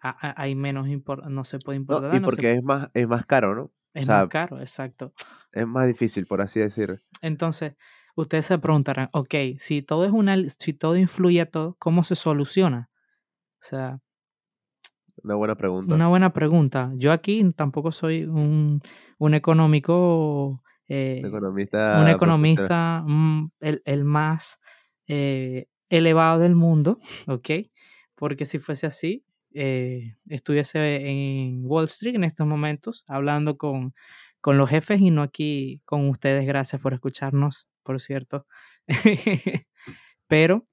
hay 0.00 0.54
menos, 0.54 0.88
no 1.28 1.44
se 1.44 1.58
puede 1.58 1.76
importar. 1.76 2.14
y 2.14 2.20
porque 2.20 2.52
es, 2.54 2.62
más, 2.62 2.90
es 2.94 3.06
más 3.06 3.24
caro, 3.26 3.54
¿no? 3.54 3.70
Es 3.94 4.08
más 4.08 4.28
caro, 4.28 4.60
exacto. 4.60 5.12
Es 5.52 5.66
más 5.66 5.86
difícil, 5.86 6.26
por 6.26 6.40
así 6.40 6.60
decir. 6.60 7.02
Entonces, 7.20 7.74
ustedes 8.14 8.46
se 8.46 8.58
preguntarán, 8.58 9.10
ok, 9.12 9.34
si 9.58 9.82
todo 9.82 10.04
es 10.04 10.12
una, 10.12 10.36
si 10.48 10.72
todo 10.72 10.96
influye 10.96 11.42
a 11.42 11.50
todo, 11.50 11.76
¿cómo 11.78 12.02
se 12.02 12.14
soluciona? 12.14 12.90
O 13.60 13.64
sea, 13.64 14.00
una 15.22 15.34
buena 15.34 15.54
pregunta. 15.54 15.94
Una 15.94 16.08
buena 16.08 16.32
pregunta. 16.32 16.90
Yo 16.96 17.12
aquí 17.12 17.44
tampoco 17.54 17.92
soy 17.92 18.24
un, 18.24 18.80
un 19.18 19.34
económico 19.34 20.62
eh, 20.88 21.22
economista 21.24 22.00
un 22.00 22.08
economista 22.08 23.02
mm, 23.06 23.50
el, 23.60 24.04
más 24.04 24.58
eh, 25.06 25.68
elevado 25.88 26.40
del 26.40 26.54
mundo, 26.54 26.98
¿ok? 27.26 27.50
Porque 28.14 28.46
si 28.46 28.58
fuese 28.58 28.86
así, 28.86 29.24
eh, 29.54 30.16
estuviese 30.28 31.08
en 31.08 31.62
Wall 31.64 31.84
Street 31.84 32.14
en 32.14 32.24
estos 32.24 32.46
momentos 32.46 33.04
hablando 33.06 33.56
con, 33.56 33.94
con 34.40 34.58
los 34.58 34.70
jefes 34.70 35.00
y 35.00 35.10
no 35.10 35.22
aquí 35.22 35.80
con 35.84 36.08
ustedes. 36.08 36.46
Gracias 36.46 36.80
por 36.80 36.92
escucharnos, 36.92 37.68
por 37.82 38.00
cierto. 38.00 38.46
Pero 40.28 40.64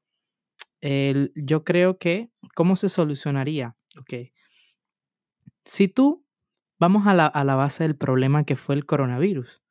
yo 0.81 1.63
creo 1.65 1.97
que, 1.97 2.29
¿cómo 2.55 2.77
se 2.77 2.87
solucionaría? 2.87 3.75
Ok. 3.99 4.31
Si 5.65 5.87
tú, 5.87 6.25
vamos 6.79 7.05
a 7.05 7.13
la, 7.13 7.25
a 7.27 7.43
la 7.43 7.55
base 7.55 7.83
del 7.83 7.97
problema 7.97 8.45
que 8.45 8.55
fue 8.55 8.75
el 8.75 8.85
coronavirus. 8.85 9.61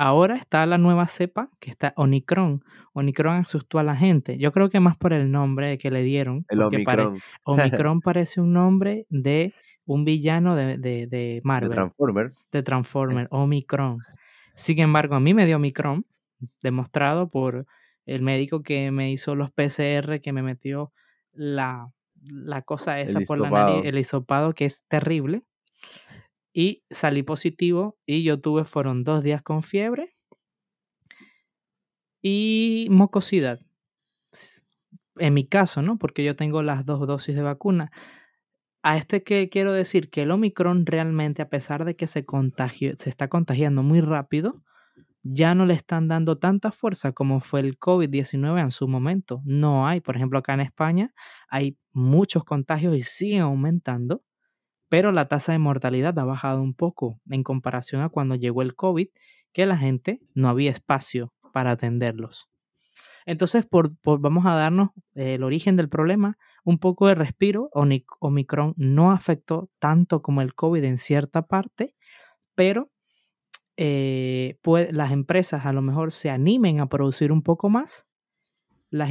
Ahora 0.00 0.36
está 0.36 0.64
la 0.64 0.78
nueva 0.78 1.08
cepa, 1.08 1.50
que 1.58 1.70
está 1.70 1.92
Omicron. 1.96 2.62
Omicron 2.92 3.38
asustó 3.38 3.80
a 3.80 3.82
la 3.82 3.96
gente. 3.96 4.38
Yo 4.38 4.52
creo 4.52 4.70
que 4.70 4.78
más 4.78 4.96
por 4.96 5.12
el 5.12 5.32
nombre 5.32 5.76
que 5.76 5.90
le 5.90 6.04
dieron. 6.04 6.46
El 6.48 6.62
Omicron. 6.62 7.18
Omicron 7.42 8.00
parece 8.00 8.40
un 8.40 8.52
nombre 8.52 9.06
de 9.10 9.52
un 9.86 10.04
villano 10.04 10.54
de, 10.54 10.78
de, 10.78 11.40
Marvel. 11.42 11.70
De 11.70 11.74
Transformer. 11.74 12.32
De 12.52 12.62
Transformer, 12.62 13.28
Omicron. 13.32 13.98
Sin 14.54 14.78
embargo, 14.78 15.16
a 15.16 15.20
mí 15.20 15.34
me 15.34 15.46
dio 15.46 15.56
Omicron, 15.56 16.06
demostrado 16.62 17.28
por 17.28 17.66
el 18.06 18.22
médico 18.22 18.62
que 18.62 18.92
me 18.92 19.10
hizo 19.10 19.34
los 19.34 19.50
PCR, 19.50 20.20
que 20.22 20.32
me 20.32 20.42
metió 20.42 20.92
la, 21.32 21.90
la 22.22 22.62
cosa 22.62 23.00
esa 23.00 23.18
por 23.26 23.40
la 23.40 23.50
nariz, 23.50 23.84
el 23.84 23.98
hisopado, 23.98 24.52
que 24.52 24.64
es 24.64 24.84
terrible 24.86 25.42
y 26.58 26.82
salí 26.90 27.22
positivo 27.22 27.96
y 28.04 28.24
yo 28.24 28.40
tuve, 28.40 28.64
fueron 28.64 29.04
dos 29.04 29.22
días 29.22 29.42
con 29.42 29.62
fiebre 29.62 30.16
y 32.20 32.88
mucosidad. 32.90 33.60
En 35.18 35.34
mi 35.34 35.44
caso, 35.44 35.82
¿no? 35.82 35.98
Porque 35.98 36.24
yo 36.24 36.34
tengo 36.34 36.64
las 36.64 36.84
dos 36.84 37.06
dosis 37.06 37.36
de 37.36 37.42
vacuna. 37.42 37.92
a 38.82 38.96
este 38.96 39.22
que 39.22 39.48
quiero 39.50 39.72
decir 39.72 40.10
que 40.10 40.22
el 40.22 40.32
Omicron 40.32 40.84
realmente, 40.84 41.42
a 41.42 41.48
pesar 41.48 41.84
de 41.84 41.94
que 41.94 42.08
se, 42.08 42.24
contagió, 42.24 42.92
se 42.96 43.08
está 43.08 43.28
contagiando 43.28 43.84
muy 43.84 44.00
rápido, 44.00 44.60
ya 45.22 45.54
no 45.54 45.64
le 45.64 45.74
están 45.74 46.08
dando 46.08 46.38
tanta 46.38 46.72
fuerza 46.72 47.12
como 47.12 47.38
fue 47.38 47.60
el 47.60 47.78
COVID-19 47.78 48.60
en 48.60 48.72
su 48.72 48.88
momento. 48.88 49.42
No 49.44 49.86
hay, 49.86 50.00
por 50.00 50.16
ejemplo, 50.16 50.40
acá 50.40 50.54
en 50.54 50.60
España 50.62 51.14
hay 51.48 51.78
muchos 51.92 52.44
contagios 52.44 52.96
y 52.96 53.02
siguen 53.02 53.42
aumentando, 53.42 54.24
pero 54.88 55.12
la 55.12 55.28
tasa 55.28 55.52
de 55.52 55.58
mortalidad 55.58 56.18
ha 56.18 56.24
bajado 56.24 56.62
un 56.62 56.74
poco 56.74 57.20
en 57.28 57.42
comparación 57.42 58.02
a 58.02 58.08
cuando 58.08 58.34
llegó 58.34 58.62
el 58.62 58.74
COVID, 58.74 59.08
que 59.52 59.66
la 59.66 59.76
gente 59.76 60.20
no 60.34 60.48
había 60.48 60.70
espacio 60.70 61.32
para 61.52 61.72
atenderlos. 61.72 62.48
Entonces, 63.26 63.66
por, 63.66 63.92
vamos 64.02 64.46
a 64.46 64.54
darnos 64.54 64.90
el 65.14 65.42
origen 65.42 65.76
del 65.76 65.90
problema, 65.90 66.38
un 66.64 66.78
poco 66.78 67.08
de 67.08 67.14
respiro. 67.14 67.68
Omicron 67.72 68.72
no 68.78 69.12
afectó 69.12 69.68
tanto 69.78 70.22
como 70.22 70.40
el 70.40 70.54
COVID 70.54 70.82
en 70.84 70.96
cierta 70.96 71.42
parte, 71.42 71.94
pero 72.54 72.90
eh, 73.76 74.58
las 74.92 75.12
empresas 75.12 75.66
a 75.66 75.74
lo 75.74 75.82
mejor 75.82 76.12
se 76.12 76.30
animen 76.30 76.80
a 76.80 76.88
producir 76.88 77.30
un 77.30 77.42
poco 77.42 77.68
más. 77.68 78.06
Las, 78.90 79.10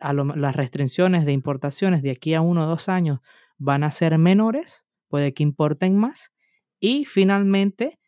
las 0.00 0.56
restricciones 0.56 1.26
de 1.26 1.32
importaciones 1.32 2.00
de 2.00 2.12
aquí 2.12 2.32
a 2.32 2.40
uno 2.40 2.64
o 2.64 2.66
dos 2.66 2.88
años 2.88 3.20
van 3.58 3.84
a 3.84 3.90
ser 3.90 4.16
menores, 4.16 4.87
puede 5.08 5.34
que 5.34 5.42
importen 5.42 5.96
más. 5.96 6.32
Y 6.80 7.04
finalmente 7.04 7.98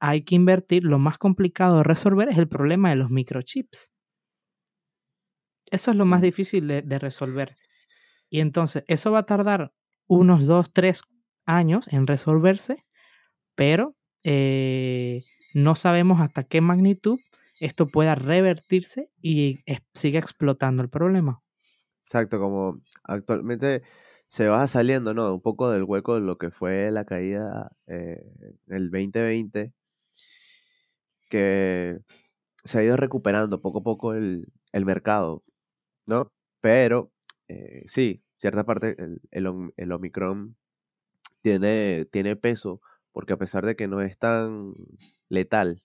hay 0.00 0.22
que 0.22 0.34
invertir. 0.34 0.84
Lo 0.84 0.98
más 0.98 1.18
complicado 1.18 1.78
de 1.78 1.84
resolver 1.84 2.28
es 2.28 2.38
el 2.38 2.48
problema 2.48 2.90
de 2.90 2.96
los 2.96 3.10
microchips. 3.10 3.92
Eso 5.70 5.90
es 5.90 5.96
lo 5.96 6.04
más 6.04 6.22
difícil 6.22 6.68
de, 6.68 6.82
de 6.82 6.98
resolver. 6.98 7.56
Y 8.30 8.40
entonces, 8.40 8.84
eso 8.86 9.12
va 9.12 9.20
a 9.20 9.26
tardar 9.26 9.72
unos 10.06 10.46
dos, 10.46 10.72
tres 10.72 11.02
años 11.46 11.86
en 11.92 12.06
resolverse, 12.06 12.84
pero 13.54 13.96
eh, 14.24 15.22
no 15.54 15.76
sabemos 15.76 16.20
hasta 16.20 16.44
qué 16.44 16.60
magnitud 16.60 17.20
esto 17.60 17.86
pueda 17.86 18.14
revertirse 18.14 19.10
y 19.22 19.60
siga 19.94 20.18
explotando 20.18 20.82
el 20.82 20.90
problema. 20.90 21.40
Exacto, 22.02 22.38
como 22.38 22.82
actualmente 23.04 23.82
se 24.34 24.48
va 24.48 24.66
saliendo, 24.66 25.14
¿no? 25.14 25.32
Un 25.32 25.40
poco 25.40 25.70
del 25.70 25.84
hueco 25.84 26.16
de 26.16 26.20
lo 26.20 26.38
que 26.38 26.50
fue 26.50 26.90
la 26.90 27.04
caída 27.04 27.70
eh, 27.86 28.20
el 28.66 28.90
2020, 28.90 29.72
que 31.30 32.00
se 32.64 32.78
ha 32.78 32.82
ido 32.82 32.96
recuperando 32.96 33.60
poco 33.62 33.78
a 33.78 33.82
poco 33.84 34.12
el, 34.12 34.48
mercado, 34.72 35.44
¿no? 36.06 36.32
Pero 36.60 37.12
eh, 37.46 37.84
sí, 37.86 38.24
cierta 38.36 38.64
parte, 38.64 38.96
el, 38.98 39.20
el, 39.30 39.72
el 39.76 39.92
Omicron 39.92 40.56
tiene, 41.40 42.04
tiene 42.10 42.34
peso, 42.34 42.80
porque 43.12 43.34
a 43.34 43.38
pesar 43.38 43.64
de 43.64 43.76
que 43.76 43.86
no 43.86 44.00
es 44.00 44.18
tan 44.18 44.74
letal, 45.28 45.80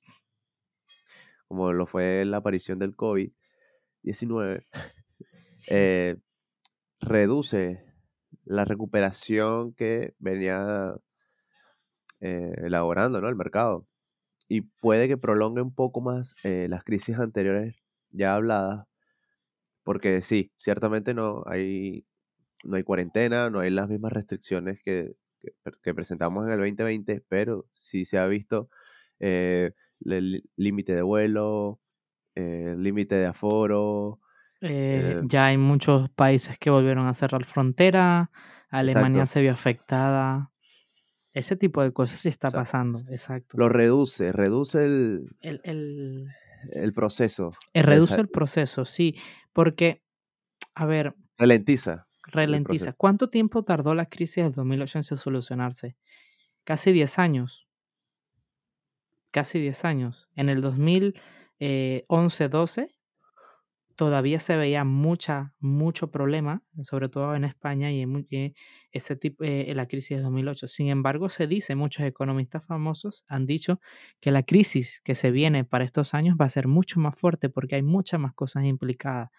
como 1.48 1.72
lo 1.72 1.86
fue 1.86 2.26
la 2.26 2.38
aparición 2.38 2.80
del 2.80 2.98
COVID-19, 2.98 4.66
eh, 5.70 6.16
reduce 7.00 7.89
la 8.50 8.66
recuperación 8.66 9.74
que 9.74 10.16
venía 10.20 10.96
eh, 12.20 12.54
elaborando 12.64 13.22
¿no? 13.22 13.30
el 13.30 13.36
mercado 13.36 13.88
y 14.50 14.62
puede 14.62 15.08
que 15.08 15.18
prolongue 15.18 15.62
un 15.62 15.74
poco 15.74 16.02
más 16.02 16.36
eh, 16.44 16.68
las 16.70 16.84
crisis 16.84 17.20
anteriores 17.20 17.78
ya 18.12 18.36
habladas, 18.36 18.88
porque 19.84 20.22
sí, 20.22 20.52
ciertamente 20.58 21.14
no 21.14 21.44
hay, 21.46 22.06
no 22.64 22.78
hay 22.78 22.84
cuarentena, 22.84 23.50
no 23.52 23.60
hay 23.60 23.70
las 23.72 23.90
mismas 23.90 24.14
restricciones 24.14 24.80
que, 24.84 25.14
que 25.84 25.94
presentamos 25.94 26.46
en 26.46 26.52
el 26.54 26.60
2020, 26.60 27.24
pero 27.30 27.68
sí 27.72 28.06
se 28.06 28.18
ha 28.18 28.28
visto 28.28 28.70
eh, 29.20 29.74
el 30.06 30.44
límite 30.56 30.96
de 30.96 31.02
vuelo, 31.04 31.80
el 32.36 32.46
eh, 32.70 32.76
límite 32.78 33.16
de 33.16 33.28
aforo. 33.28 34.20
Eh, 34.62 35.22
ya 35.26 35.48
hay 35.48 35.58
muchos 35.58 36.10
países 36.10 36.58
que 36.58 36.70
volvieron 36.70 37.08
a 37.08 37.14
cerrar 37.14 37.46
frontera, 37.46 38.32
Alemania 38.70 39.26
se 39.26 39.42
vio 39.42 39.52
afectada. 39.52 40.52
Ese 41.34 41.56
tipo 41.56 41.82
de 41.82 41.94
cosas 41.94 42.20
sí 42.20 42.30
está 42.30 42.52
pasando, 42.52 43.04
exacto. 43.10 43.58
Lo 43.58 43.70
reduce, 43.70 44.32
reduce 44.32 44.84
el, 44.84 45.30
el, 45.42 45.62
el, 45.64 46.28
el 46.74 46.94
proceso. 46.94 47.54
reduce 47.74 48.16
el 48.16 48.30
proceso, 48.30 48.86
sí, 48.86 49.16
porque, 49.54 50.04
a 50.76 50.86
ver... 50.86 51.16
Ralentiza. 51.38 52.08
Ralentiza. 52.24 52.94
¿Cuánto 52.94 53.30
tiempo 53.30 53.64
tardó 53.64 53.96
la 53.96 54.08
crisis 54.08 54.44
del 54.44 54.54
2008 54.54 55.00
en 55.00 55.04
solucionarse? 55.04 55.96
Casi 56.64 56.92
10 56.92 57.20
años 57.20 57.70
casi 59.32 59.60
10 59.60 59.86
años. 59.86 60.28
En 60.36 60.50
el 60.50 60.64
2011-12 60.64 62.94
todavía 64.00 64.40
se 64.40 64.56
veía 64.56 64.86
mucha, 64.86 65.54
mucho 65.60 66.10
problema, 66.10 66.64
sobre 66.84 67.10
todo 67.10 67.36
en 67.36 67.44
España 67.44 67.92
y 67.92 68.00
en 68.00 68.54
ese 68.94 69.18
tipo, 69.18 69.44
eh, 69.44 69.74
la 69.76 69.90
crisis 69.90 70.16
de 70.16 70.24
2008. 70.24 70.70
Sin 70.70 70.88
embargo, 70.88 71.28
se 71.28 71.48
dice, 71.48 71.76
muchos 71.76 72.06
economistas 72.06 72.66
famosos 72.66 73.26
han 73.28 73.46
dicho 73.46 73.82
que 74.22 74.32
la 74.32 74.44
crisis 74.44 75.02
que 75.02 75.16
se 75.16 75.32
viene 75.32 75.66
para 75.66 75.84
estos 75.84 76.14
años 76.14 76.38
va 76.40 76.46
a 76.46 76.50
ser 76.50 76.70
mucho 76.70 77.02
más 77.02 77.20
fuerte 77.20 77.50
porque 77.50 77.76
hay 77.76 77.82
muchas 77.82 78.22
más 78.22 78.34
cosas 78.34 78.64
implicadas. 78.64 79.32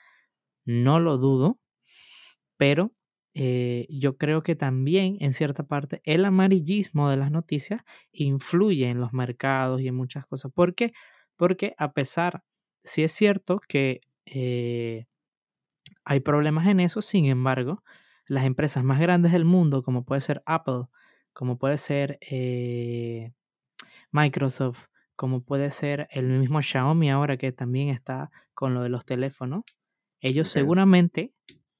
No 0.67 1.01
lo 1.01 1.17
dudo, 1.17 1.59
pero 2.59 2.93
eh, 3.33 3.87
yo 3.89 4.19
creo 4.19 4.43
que 4.43 4.57
también 4.57 5.17
en 5.21 5.33
cierta 5.33 5.63
parte 5.63 6.03
el 6.05 6.23
amarillismo 6.27 7.09
de 7.09 7.17
las 7.17 7.31
noticias 7.31 7.81
influye 8.13 8.91
en 8.91 9.01
los 9.01 9.15
mercados 9.15 9.81
y 9.81 9.89
en 9.89 9.95
muchas 9.95 10.27
cosas. 10.27 10.53
¿Por 10.53 10.75
qué? 10.75 10.93
Porque 11.37 11.75
a 11.79 11.95
pesar, 11.95 12.45
si 12.85 13.05
es 13.05 13.13
cierto 13.13 13.59
que 13.67 14.03
eh, 14.27 15.07
hay 16.05 16.21
problemas 16.21 16.67
en 16.67 16.81
eso, 16.81 17.03
sin 17.03 17.27
embargo, 17.27 17.83
las 18.27 18.45
empresas 18.45 18.85
más 18.85 19.01
grandes 19.01 19.33
del 19.33 19.45
mundo, 19.45 19.83
como 19.83 20.05
puede 20.05 20.21
ser 20.21 20.43
Apple, 20.47 20.85
como 21.33 21.59
puede 21.59 21.79
ser 21.79 22.19
eh, 22.21 23.33
Microsoft, 24.13 24.87
como 25.17 25.43
puede 25.43 25.71
ser 25.71 26.09
el 26.11 26.27
mismo 26.27 26.63
Xiaomi 26.63 27.11
ahora 27.11 27.37
que 27.37 27.53
también 27.53 27.89
está 27.89 28.31
con 28.55 28.75
lo 28.75 28.83
de 28.83 28.89
los 28.89 29.05
teléfonos, 29.05 29.65
ellos 30.21 30.49
seguramente 30.49 31.35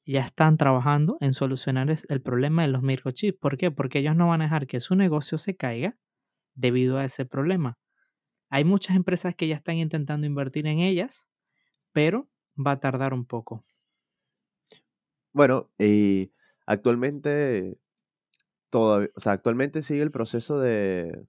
ya 0.07 0.23
están 0.23 0.57
trabajando 0.57 1.19
en 1.21 1.35
solucionar 1.35 1.95
el 2.09 2.23
problema 2.23 2.63
de 2.63 2.69
los 2.69 2.83
microchips. 2.83 3.39
¿Por 3.39 3.57
qué? 3.57 3.71
Porque 3.71 4.01
ellos 4.01 4.17
no 4.17 4.29
van 4.29 4.41
a 4.41 4.45
dejar 4.45 4.67
que 4.67 4.81
su 4.81 4.97
negocio 4.97 5.39
se 5.39 5.57
caiga 5.57 5.97
debido 6.55 6.99
a 6.99 7.05
ese 7.05 7.27
problema. 7.27 7.79
Hay 8.49 8.65
muchas 8.65 8.97
empresas 8.97 9.35
que 9.37 9.47
ya 9.47 9.57
están 9.57 9.77
intentando 9.77 10.27
invertir 10.27 10.67
en 10.67 10.81
ellas, 10.81 11.29
pero 11.93 12.29
va 12.57 12.73
a 12.73 12.81
tardar 12.81 13.15
un 13.15 13.25
poco. 13.25 13.65
Bueno, 15.33 15.71
y 15.79 16.33
actualmente 16.67 17.79
todavía, 18.71 19.11
o 19.15 19.21
sea, 19.21 19.33
actualmente 19.33 19.83
sigue 19.83 20.03
el 20.03 20.11
proceso 20.11 20.59
de 20.59 21.27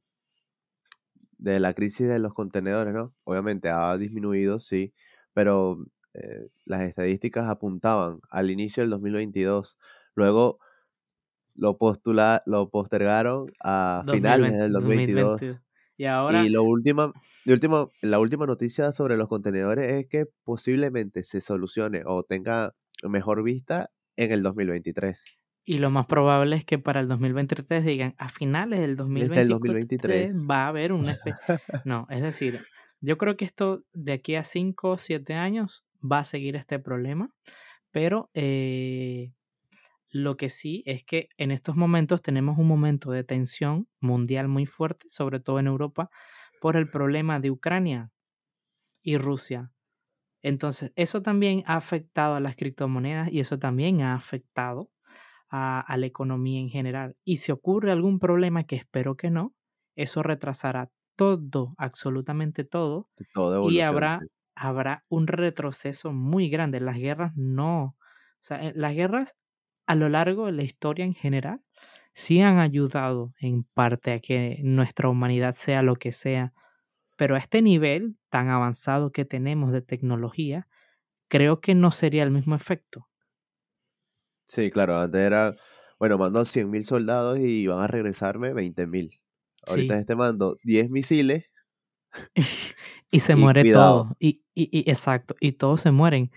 de 1.41 1.59
la 1.59 1.73
crisis 1.73 2.07
de 2.07 2.19
los 2.19 2.33
contenedores, 2.33 2.93
¿no? 2.93 3.13
Obviamente 3.23 3.69
ha 3.69 3.97
disminuido, 3.97 4.59
sí, 4.59 4.93
pero 5.33 5.83
eh, 6.13 6.47
las 6.65 6.81
estadísticas 6.81 7.49
apuntaban 7.49 8.19
al 8.29 8.51
inicio 8.51 8.83
del 8.83 8.91
2022. 8.91 9.75
Luego 10.13 10.59
lo, 11.55 11.77
postula, 11.77 12.43
lo 12.45 12.69
postergaron 12.69 13.47
a 13.63 14.05
finales 14.09 14.55
del 14.55 14.71
2022. 14.71 15.41
Y 16.01 16.05
ahora. 16.07 16.43
Y 16.43 16.49
lo 16.49 16.63
última, 16.63 17.13
último, 17.45 17.91
la 18.01 18.19
última 18.19 18.47
noticia 18.47 18.91
sobre 18.91 19.17
los 19.17 19.27
contenedores 19.27 19.91
es 19.91 20.07
que 20.09 20.25
posiblemente 20.43 21.21
se 21.21 21.41
solucione 21.41 22.01
o 22.07 22.23
tenga 22.23 22.73
mejor 23.03 23.43
vista 23.43 23.91
en 24.15 24.31
el 24.31 24.41
2023. 24.41 25.23
Y 25.63 25.77
lo 25.77 25.91
más 25.91 26.07
probable 26.07 26.55
es 26.55 26.65
que 26.65 26.79
para 26.79 27.01
el 27.01 27.07
2023 27.07 27.85
digan, 27.85 28.15
a 28.17 28.29
finales 28.29 28.79
del 28.79 28.95
2023, 28.95 29.49
2023. 29.49 30.35
va 30.49 30.65
a 30.65 30.67
haber 30.69 30.91
una 30.91 31.19
No, 31.85 32.07
es 32.09 32.23
decir, 32.23 32.61
yo 32.99 33.19
creo 33.19 33.37
que 33.37 33.45
esto 33.45 33.83
de 33.93 34.13
aquí 34.13 34.33
a 34.33 34.43
5 34.43 34.89
o 34.89 34.97
7 34.97 35.35
años 35.35 35.85
va 36.03 36.17
a 36.17 36.23
seguir 36.23 36.55
este 36.55 36.79
problema, 36.79 37.29
pero 37.91 38.31
eh, 38.33 39.10
lo 40.11 40.37
que 40.37 40.49
sí 40.49 40.83
es 40.85 41.03
que 41.03 41.29
en 41.37 41.51
estos 41.51 41.75
momentos 41.75 42.21
tenemos 42.21 42.57
un 42.57 42.67
momento 42.67 43.11
de 43.11 43.23
tensión 43.23 43.87
mundial 43.99 44.47
muy 44.47 44.65
fuerte, 44.65 45.09
sobre 45.09 45.39
todo 45.39 45.59
en 45.59 45.67
Europa, 45.67 46.09
por 46.59 46.77
el 46.77 46.89
problema 46.89 47.39
de 47.39 47.51
Ucrania 47.51 48.11
y 49.01 49.17
Rusia. 49.17 49.71
Entonces, 50.43 50.91
eso 50.95 51.21
también 51.21 51.63
ha 51.65 51.75
afectado 51.75 52.35
a 52.35 52.39
las 52.39 52.55
criptomonedas 52.55 53.31
y 53.31 53.39
eso 53.39 53.57
también 53.57 54.01
ha 54.01 54.15
afectado 54.15 54.91
a, 55.49 55.95
la 55.97 56.05
economía 56.05 56.59
en 56.59 56.69
general. 56.69 57.15
Y 57.23 57.37
si 57.37 57.51
ocurre 57.51 57.91
algún 57.91 58.19
problema, 58.19 58.65
que 58.65 58.75
espero 58.75 59.15
que 59.15 59.31
no, 59.31 59.53
eso 59.95 60.23
retrasará 60.23 60.91
todo, 61.15 61.73
absolutamente 61.77 62.63
todo, 62.63 63.09
y 63.69 63.81
habrá 63.81 64.21
habrá 64.55 65.05
un 65.09 65.27
retroceso 65.27 66.13
muy 66.13 66.49
grande. 66.49 66.79
Las 66.79 66.97
guerras 66.97 67.33
no. 67.35 67.83
O 67.83 68.43
sea, 68.43 68.71
las 68.75 68.93
guerras 68.93 69.35
a 69.87 69.95
lo 69.95 70.09
largo 70.09 70.45
de 70.47 70.53
la 70.53 70.63
historia 70.63 71.05
en 71.05 71.13
general 71.15 71.61
sí 72.13 72.41
han 72.41 72.59
ayudado 72.59 73.33
en 73.39 73.63
parte 73.63 74.11
a 74.13 74.19
que 74.19 74.59
nuestra 74.63 75.09
humanidad 75.09 75.53
sea 75.55 75.81
lo 75.83 75.95
que 75.95 76.11
sea, 76.11 76.53
pero 77.17 77.35
a 77.35 77.39
este 77.39 77.61
nivel 77.61 78.17
tan 78.29 78.49
avanzado 78.49 79.11
que 79.11 79.25
tenemos 79.25 79.71
de 79.71 79.81
tecnología, 79.83 80.67
creo 81.29 81.61
que 81.61 81.75
no 81.75 81.91
sería 81.91 82.23
el 82.23 82.31
mismo 82.31 82.55
efecto. 82.55 83.09
Sí, 84.47 84.69
claro, 84.71 84.97
antes 84.97 85.19
era, 85.21 85.55
bueno, 85.99 86.17
mando 86.17 86.43
100.000 86.45 86.85
soldados 86.85 87.39
y 87.39 87.65
van 87.67 87.79
a 87.83 87.87
regresarme 87.87 88.53
20.000. 88.53 89.19
Ahorita 89.63 89.97
Sí. 89.97 89.99
este 89.99 90.15
mando 90.15 90.57
10 90.63 90.89
misiles 90.89 91.45
y 93.11 93.19
se 93.19 93.35
y 93.35 93.35
muere 93.35 93.65
cuidado. 93.65 94.05
todo. 94.05 94.15
Y, 94.19 94.43
y- 94.53 94.69
y- 94.71 94.89
exacto, 94.89 95.35
y 95.39 95.53
todos 95.53 95.81
se 95.81 95.91
mueren. 95.91 96.31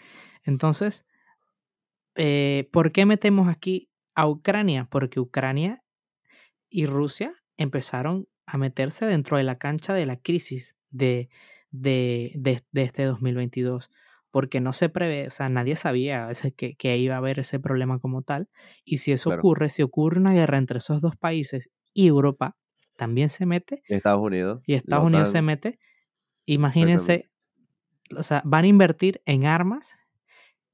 Entonces, 0.44 1.06
eh, 2.16 2.68
¿por 2.72 2.92
qué 2.92 3.06
metemos 3.06 3.48
aquí 3.48 3.90
a 4.14 4.28
Ucrania? 4.28 4.88
Porque 4.90 5.20
Ucrania 5.20 5.82
y 6.70 6.86
Rusia 6.86 7.34
empezaron 7.56 8.28
a 8.46 8.58
meterse 8.58 9.06
dentro 9.06 9.36
de 9.38 9.44
la 9.44 9.58
cancha 9.58 9.94
de 9.94 10.06
la 10.06 10.16
crisis 10.18 10.76
de, 10.90 11.28
de, 11.70 12.32
de- 12.36 12.62
de 12.72 12.82
este 12.82 13.04
2022. 13.04 13.90
Porque 14.30 14.60
no 14.60 14.72
se 14.72 14.88
prevé, 14.88 15.28
o 15.28 15.30
sea, 15.30 15.48
nadie 15.48 15.76
sabía 15.76 16.30
ese- 16.30 16.52
que, 16.52 16.74
que 16.76 16.96
iba 16.98 17.14
a 17.14 17.18
haber 17.18 17.38
ese 17.40 17.60
problema 17.60 17.98
como 18.00 18.22
tal. 18.22 18.48
Y 18.84 18.98
si 18.98 19.12
eso 19.12 19.30
Claro, 19.30 19.40
ocurre, 19.40 19.70
si 19.70 19.82
ocurre 19.82 20.18
una 20.20 20.32
guerra 20.34 20.58
entre 20.58 20.78
esos 20.78 21.00
dos 21.02 21.16
países 21.16 21.70
y 21.94 22.08
Europa 22.08 22.56
también 22.96 23.28
se 23.28 23.46
mete, 23.46 23.82
Estados 23.88 24.20
Unidos, 24.22 24.62
y 24.66 24.74
Estados 24.74 25.06
Unidos 25.06 25.28
se 25.30 25.42
mete, 25.42 25.78
imagínense, 26.46 27.30
o 28.16 28.22
sea, 28.22 28.42
van 28.44 28.64
a 28.64 28.68
invertir 28.68 29.22
en 29.26 29.46
armas, 29.46 29.94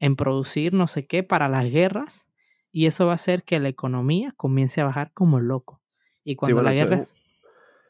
en 0.01 0.17
producir 0.17 0.75
no 0.75 0.89
sé 0.89 1.07
qué 1.07 1.23
para 1.23 1.49
las 1.49 1.71
guerras, 1.71 2.27
y 2.73 2.87
eso 2.87 3.07
va 3.07 3.13
a 3.13 3.17
hacer 3.17 3.45
que 3.45 3.61
la 3.61 3.69
economía 3.69 4.33
comience 4.37 4.81
a 4.81 4.85
bajar 4.87 5.13
como 5.13 5.41
loco. 5.41 5.81
Y 6.25 6.33
Sí, 6.33 6.37
cuando 6.37 6.57
bueno, 6.63 6.71
la 6.71 6.75
guerra... 6.75 7.05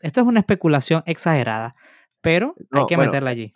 Esto 0.02 0.20
es 0.22 0.26
una 0.26 0.40
especulación 0.40 1.02
exagerada, 1.06 1.76
pero 2.22 2.54
hay 2.72 2.86
que 2.86 2.96
bueno, 2.96 3.12
meterla 3.12 3.30
allí. 3.30 3.54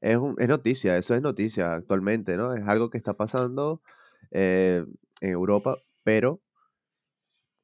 es, 0.00 0.16
un- 0.16 0.36
es 0.38 0.48
noticia, 0.48 0.96
eso 0.96 1.14
es 1.14 1.22
noticia 1.22 1.74
actualmente, 1.74 2.36
¿no? 2.36 2.54
Es 2.54 2.66
algo 2.66 2.90
que 2.90 2.98
está 2.98 3.14
pasando 3.14 3.82
eh, 4.30 4.84
en 5.20 5.30
Europa, 5.30 5.76
pero 6.04 6.40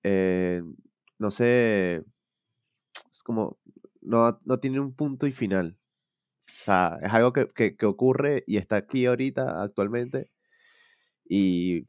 eh, 0.02 0.62
no 1.18 1.30
sé, 1.30 2.04
es 3.12 3.22
como, 3.22 3.58
no, 4.00 4.40
no 4.44 4.58
tiene 4.60 4.80
un 4.80 4.94
punto 4.94 5.26
y 5.26 5.32
final. 5.32 5.76
O 6.48 6.52
sea, 6.52 6.98
es 7.02 7.12
algo 7.12 7.32
que, 7.32 7.48
que, 7.48 7.76
que 7.76 7.86
ocurre 7.86 8.44
y 8.46 8.56
está 8.56 8.76
aquí 8.76 9.06
ahorita, 9.06 9.62
actualmente, 9.62 10.30
y 11.28 11.88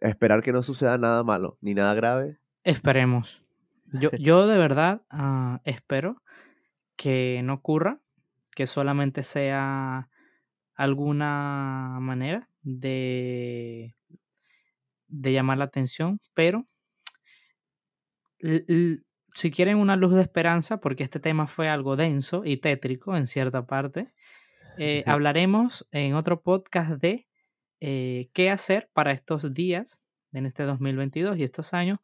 esperar 0.00 0.42
que 0.42 0.52
no 0.52 0.62
suceda 0.62 0.98
nada 0.98 1.22
malo, 1.24 1.58
ni 1.60 1.74
nada 1.74 1.94
grave. 1.94 2.38
Esperemos. 2.64 3.44
Yo, 3.92 4.10
yo 4.18 4.46
de 4.46 4.58
verdad 4.58 5.02
ah, 5.10 5.60
espero 5.64 6.22
que 6.96 7.40
no 7.44 7.54
ocurra, 7.54 8.00
que 8.54 8.66
solamente 8.66 9.22
sea 9.22 10.08
alguna 10.74 11.98
manera 12.00 12.48
de, 12.62 13.94
de 15.06 15.32
llamar 15.32 15.58
la 15.58 15.64
atención, 15.64 16.20
pero 16.34 16.64
si 19.34 19.50
quieren 19.50 19.78
una 19.78 19.96
luz 19.96 20.14
de 20.14 20.22
esperanza, 20.22 20.80
porque 20.80 21.04
este 21.04 21.20
tema 21.20 21.46
fue 21.46 21.68
algo 21.68 21.96
denso 21.96 22.42
y 22.44 22.58
tétrico 22.58 23.16
en 23.16 23.26
cierta 23.26 23.66
parte, 23.66 24.06
eh, 24.78 25.02
hablaremos 25.06 25.86
en 25.90 26.14
otro 26.14 26.42
podcast 26.42 26.90
de 26.90 27.26
eh, 27.80 28.30
qué 28.32 28.50
hacer 28.50 28.90
para 28.92 29.12
estos 29.12 29.52
días, 29.52 30.04
en 30.32 30.46
este 30.46 30.64
2022 30.64 31.38
y 31.38 31.44
estos 31.44 31.74
años, 31.74 31.98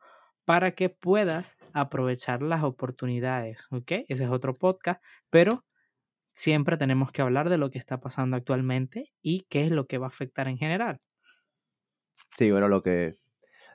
para 0.44 0.72
que 0.72 0.88
puedas 0.90 1.56
aprovechar 1.72 2.42
las 2.42 2.62
oportunidades, 2.62 3.66
¿ok? 3.70 3.92
Ese 4.08 4.24
es 4.24 4.30
otro 4.30 4.58
podcast, 4.58 5.02
pero 5.30 5.64
siempre 6.32 6.76
tenemos 6.76 7.12
que 7.12 7.22
hablar 7.22 7.48
de 7.48 7.58
lo 7.58 7.70
que 7.70 7.78
está 7.78 8.00
pasando 8.00 8.36
actualmente 8.36 9.12
y 9.22 9.46
qué 9.48 9.64
es 9.64 9.70
lo 9.70 9.86
que 9.86 9.98
va 9.98 10.06
a 10.06 10.08
afectar 10.08 10.48
en 10.48 10.58
general. 10.58 11.00
Sí, 12.36 12.50
bueno, 12.50 12.68
lo 12.68 12.82
que, 12.82 13.16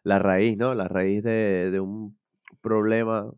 la 0.04 0.20
raíz, 0.20 0.58
¿no? 0.58 0.76
La 0.76 0.88
raíz 0.88 1.24
de, 1.24 1.72
de 1.72 1.80
un 1.80 2.20
problema 2.62 3.32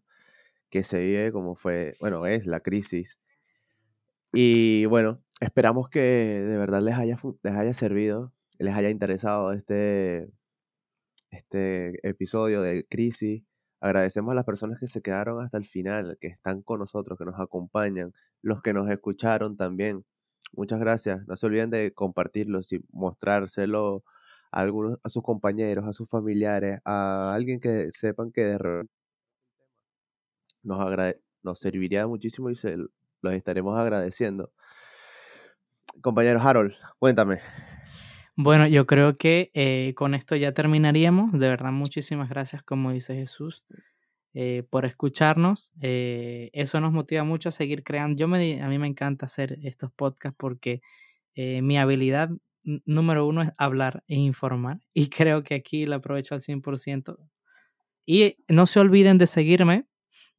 que 0.70 0.84
se 0.84 1.02
vive 1.02 1.32
como 1.32 1.56
fue, 1.56 1.96
bueno, 2.00 2.26
es 2.26 2.48
la 2.48 2.62
crisis. 2.62 3.20
Y 4.34 4.86
bueno, 4.86 5.22
esperamos 5.42 5.90
que 5.90 6.00
de 6.00 6.58
verdad 6.58 6.82
les 6.82 6.96
haya, 6.96 7.20
les 7.44 7.54
haya 7.54 7.74
servido, 7.74 8.34
les 8.60 8.74
haya 8.76 8.90
interesado 8.90 9.52
este, 9.54 10.30
este 11.32 12.08
episodio 12.08 12.62
de 12.62 12.86
crisis. 12.88 13.44
Agradecemos 13.82 14.32
a 14.32 14.36
las 14.36 14.46
personas 14.46 14.80
que 14.80 14.88
se 14.88 15.02
quedaron 15.02 15.44
hasta 15.44 15.58
el 15.58 15.66
final, 15.66 16.18
que 16.22 16.28
están 16.28 16.62
con 16.62 16.80
nosotros, 16.80 17.18
que 17.18 17.26
nos 17.26 17.40
acompañan, 17.40 18.14
los 18.42 18.62
que 18.62 18.74
nos 18.74 18.90
escucharon 18.90 19.58
también. 19.58 20.06
Muchas 20.54 20.80
gracias. 20.80 21.28
No 21.28 21.36
se 21.38 21.46
olviden 21.48 21.70
de 21.72 21.94
compartirlos 21.94 22.72
y 22.74 22.82
mostrárselo 22.92 24.04
a 24.52 24.62
algunos, 24.62 25.00
a 25.04 25.10
sus 25.10 25.24
compañeros, 25.24 25.86
a 25.86 25.94
sus 25.94 26.10
familiares, 26.10 26.82
a 26.86 27.34
alguien 27.34 27.60
que 27.60 27.92
sepan 27.92 28.32
que 28.32 28.46
de 28.46 28.58
nos, 30.64 30.80
agrade- 30.80 31.20
nos 31.44 31.60
serviría 31.60 32.08
muchísimo 32.08 32.50
y 32.50 32.56
se 32.56 32.78
los 32.78 33.34
estaremos 33.34 33.78
agradeciendo. 33.80 34.52
Compañero 36.02 36.40
Harold, 36.42 36.74
cuéntame. 37.00 37.40
Bueno, 38.36 38.66
yo 38.68 38.88
creo 38.88 39.16
que 39.16 39.52
eh, 39.54 39.94
con 39.96 40.16
esto 40.16 40.36
ya 40.36 40.54
terminaríamos. 40.54 41.32
De 41.34 41.48
verdad, 41.50 41.72
muchísimas 41.72 42.30
gracias, 42.30 42.64
como 42.64 42.92
dice 42.92 43.14
Jesús, 43.14 43.64
eh, 44.34 44.64
por 44.70 44.86
escucharnos. 44.86 45.74
Eh, 45.82 46.50
eso 46.54 46.80
nos 46.80 46.94
motiva 46.94 47.24
mucho 47.24 47.50
a 47.50 47.52
seguir 47.52 47.84
creando. 47.84 48.18
Yo 48.18 48.28
me, 48.28 48.62
a 48.62 48.68
mí 48.70 48.80
me 48.80 48.88
encanta 48.88 49.26
hacer 49.26 49.60
estos 49.64 49.92
podcasts 49.92 50.38
porque 50.40 50.82
mi 51.36 51.78
habilidad 51.78 52.30
número 52.86 53.26
uno 53.26 53.42
es 53.42 53.52
hablar 53.58 54.04
e 54.08 54.16
informar 54.16 54.80
y 54.94 55.10
creo 55.10 55.44
que 55.44 55.56
aquí 55.56 55.86
la 55.86 55.98
aprovecho 55.98 56.36
al 56.36 56.42
100%. 56.42 57.18
Y 58.06 58.38
no 58.48 58.66
se 58.66 58.80
olviden 58.80 59.18
de 59.18 59.28
seguirme, 59.28 59.86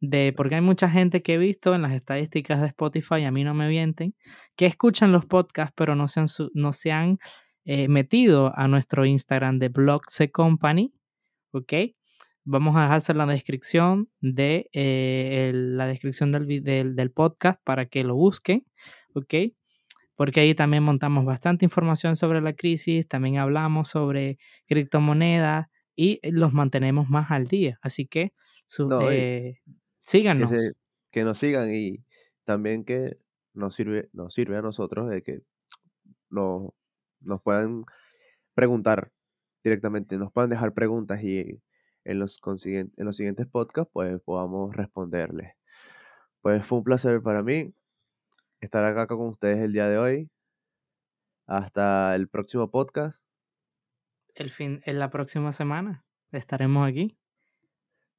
de, 0.02 0.32
porque 0.36 0.56
hay 0.56 0.60
mucha 0.60 0.90
gente 0.90 1.22
que 1.22 1.34
he 1.34 1.38
visto 1.38 1.74
en 1.74 1.82
las 1.82 1.92
estadísticas 1.92 2.60
de 2.60 2.66
Spotify, 2.66 3.22
a 3.24 3.30
mí 3.30 3.44
no 3.44 3.54
me 3.54 3.68
mienten, 3.68 4.14
que 4.56 4.66
escuchan 4.66 5.12
los 5.12 5.24
podcasts, 5.26 5.72
pero 5.76 5.94
no 5.94 6.08
se 6.08 6.18
han, 6.20 6.26
no 6.54 6.72
se 6.72 6.90
han 6.92 7.18
eh, 7.64 7.86
metido 7.88 8.52
a 8.58 8.66
nuestro 8.66 9.06
Instagram 9.06 9.60
de 9.60 9.68
Blog 9.68 10.02
C 10.10 10.30
Company, 10.32 10.92
¿ok? 11.52 11.72
Vamos 12.44 12.74
a 12.76 12.82
dejarse 12.82 13.14
la 13.14 13.24
descripción 13.26 14.08
de 14.20 14.68
eh, 14.72 15.48
el- 15.50 15.76
la 15.76 15.86
descripción 15.86 16.32
del, 16.32 16.46
del, 16.64 16.96
del 16.96 17.10
podcast 17.12 17.60
para 17.62 17.86
que 17.86 18.02
lo 18.02 18.16
busquen, 18.16 18.66
¿ok? 19.14 19.34
Porque 20.16 20.40
ahí 20.40 20.54
también 20.54 20.82
montamos 20.82 21.24
bastante 21.24 21.64
información 21.64 22.16
sobre 22.16 22.40
la 22.40 22.52
crisis, 22.54 23.06
también 23.06 23.38
hablamos 23.38 23.90
sobre 23.90 24.38
criptomonedas 24.66 25.68
y 25.94 26.18
los 26.32 26.52
mantenemos 26.52 27.08
más 27.08 27.30
al 27.30 27.46
día. 27.46 27.78
Así 27.82 28.06
que 28.06 28.32
su- 28.66 28.88
No, 28.88 29.62
que, 30.02 30.08
síganos. 30.08 30.50
se, 30.50 30.72
que 31.10 31.24
nos 31.24 31.38
sigan 31.38 31.72
y 31.72 32.04
también 32.44 32.84
que 32.84 33.18
nos 33.54 33.74
sirve, 33.74 34.08
nos 34.12 34.34
sirve 34.34 34.56
a 34.56 34.62
nosotros 34.62 35.08
de 35.08 35.22
que 35.22 35.42
nos, 36.30 36.72
nos 37.20 37.42
puedan 37.42 37.84
preguntar 38.54 39.12
directamente, 39.62 40.16
nos 40.16 40.32
puedan 40.32 40.50
dejar 40.50 40.74
preguntas 40.74 41.22
y 41.22 41.62
en 42.04 42.18
los, 42.18 42.40
en 42.64 42.90
los 42.96 43.16
siguientes 43.16 43.46
podcasts 43.46 43.90
pues 43.92 44.20
podamos 44.22 44.74
responderles. 44.74 45.54
Pues 46.40 46.66
fue 46.66 46.78
un 46.78 46.84
placer 46.84 47.22
para 47.22 47.42
mí 47.42 47.72
estar 48.60 48.84
acá 48.84 49.06
con 49.06 49.28
ustedes 49.28 49.58
el 49.58 49.72
día 49.72 49.88
de 49.88 49.98
hoy. 49.98 50.30
Hasta 51.46 52.14
el 52.14 52.28
próximo 52.28 52.70
podcast. 52.70 53.22
El 54.34 54.50
fin, 54.50 54.80
en 54.86 54.98
la 54.98 55.10
próxima 55.10 55.52
semana 55.52 56.04
estaremos 56.30 56.88
aquí. 56.88 57.18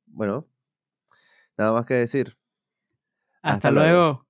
Bueno, 0.06 0.48
nada 1.58 1.74
más 1.74 1.86
que 1.86 1.96
decir. 1.96 2.38
Hasta, 3.42 3.56
Hasta 3.56 3.72
luego. 3.72 3.90
luego. 3.92 4.28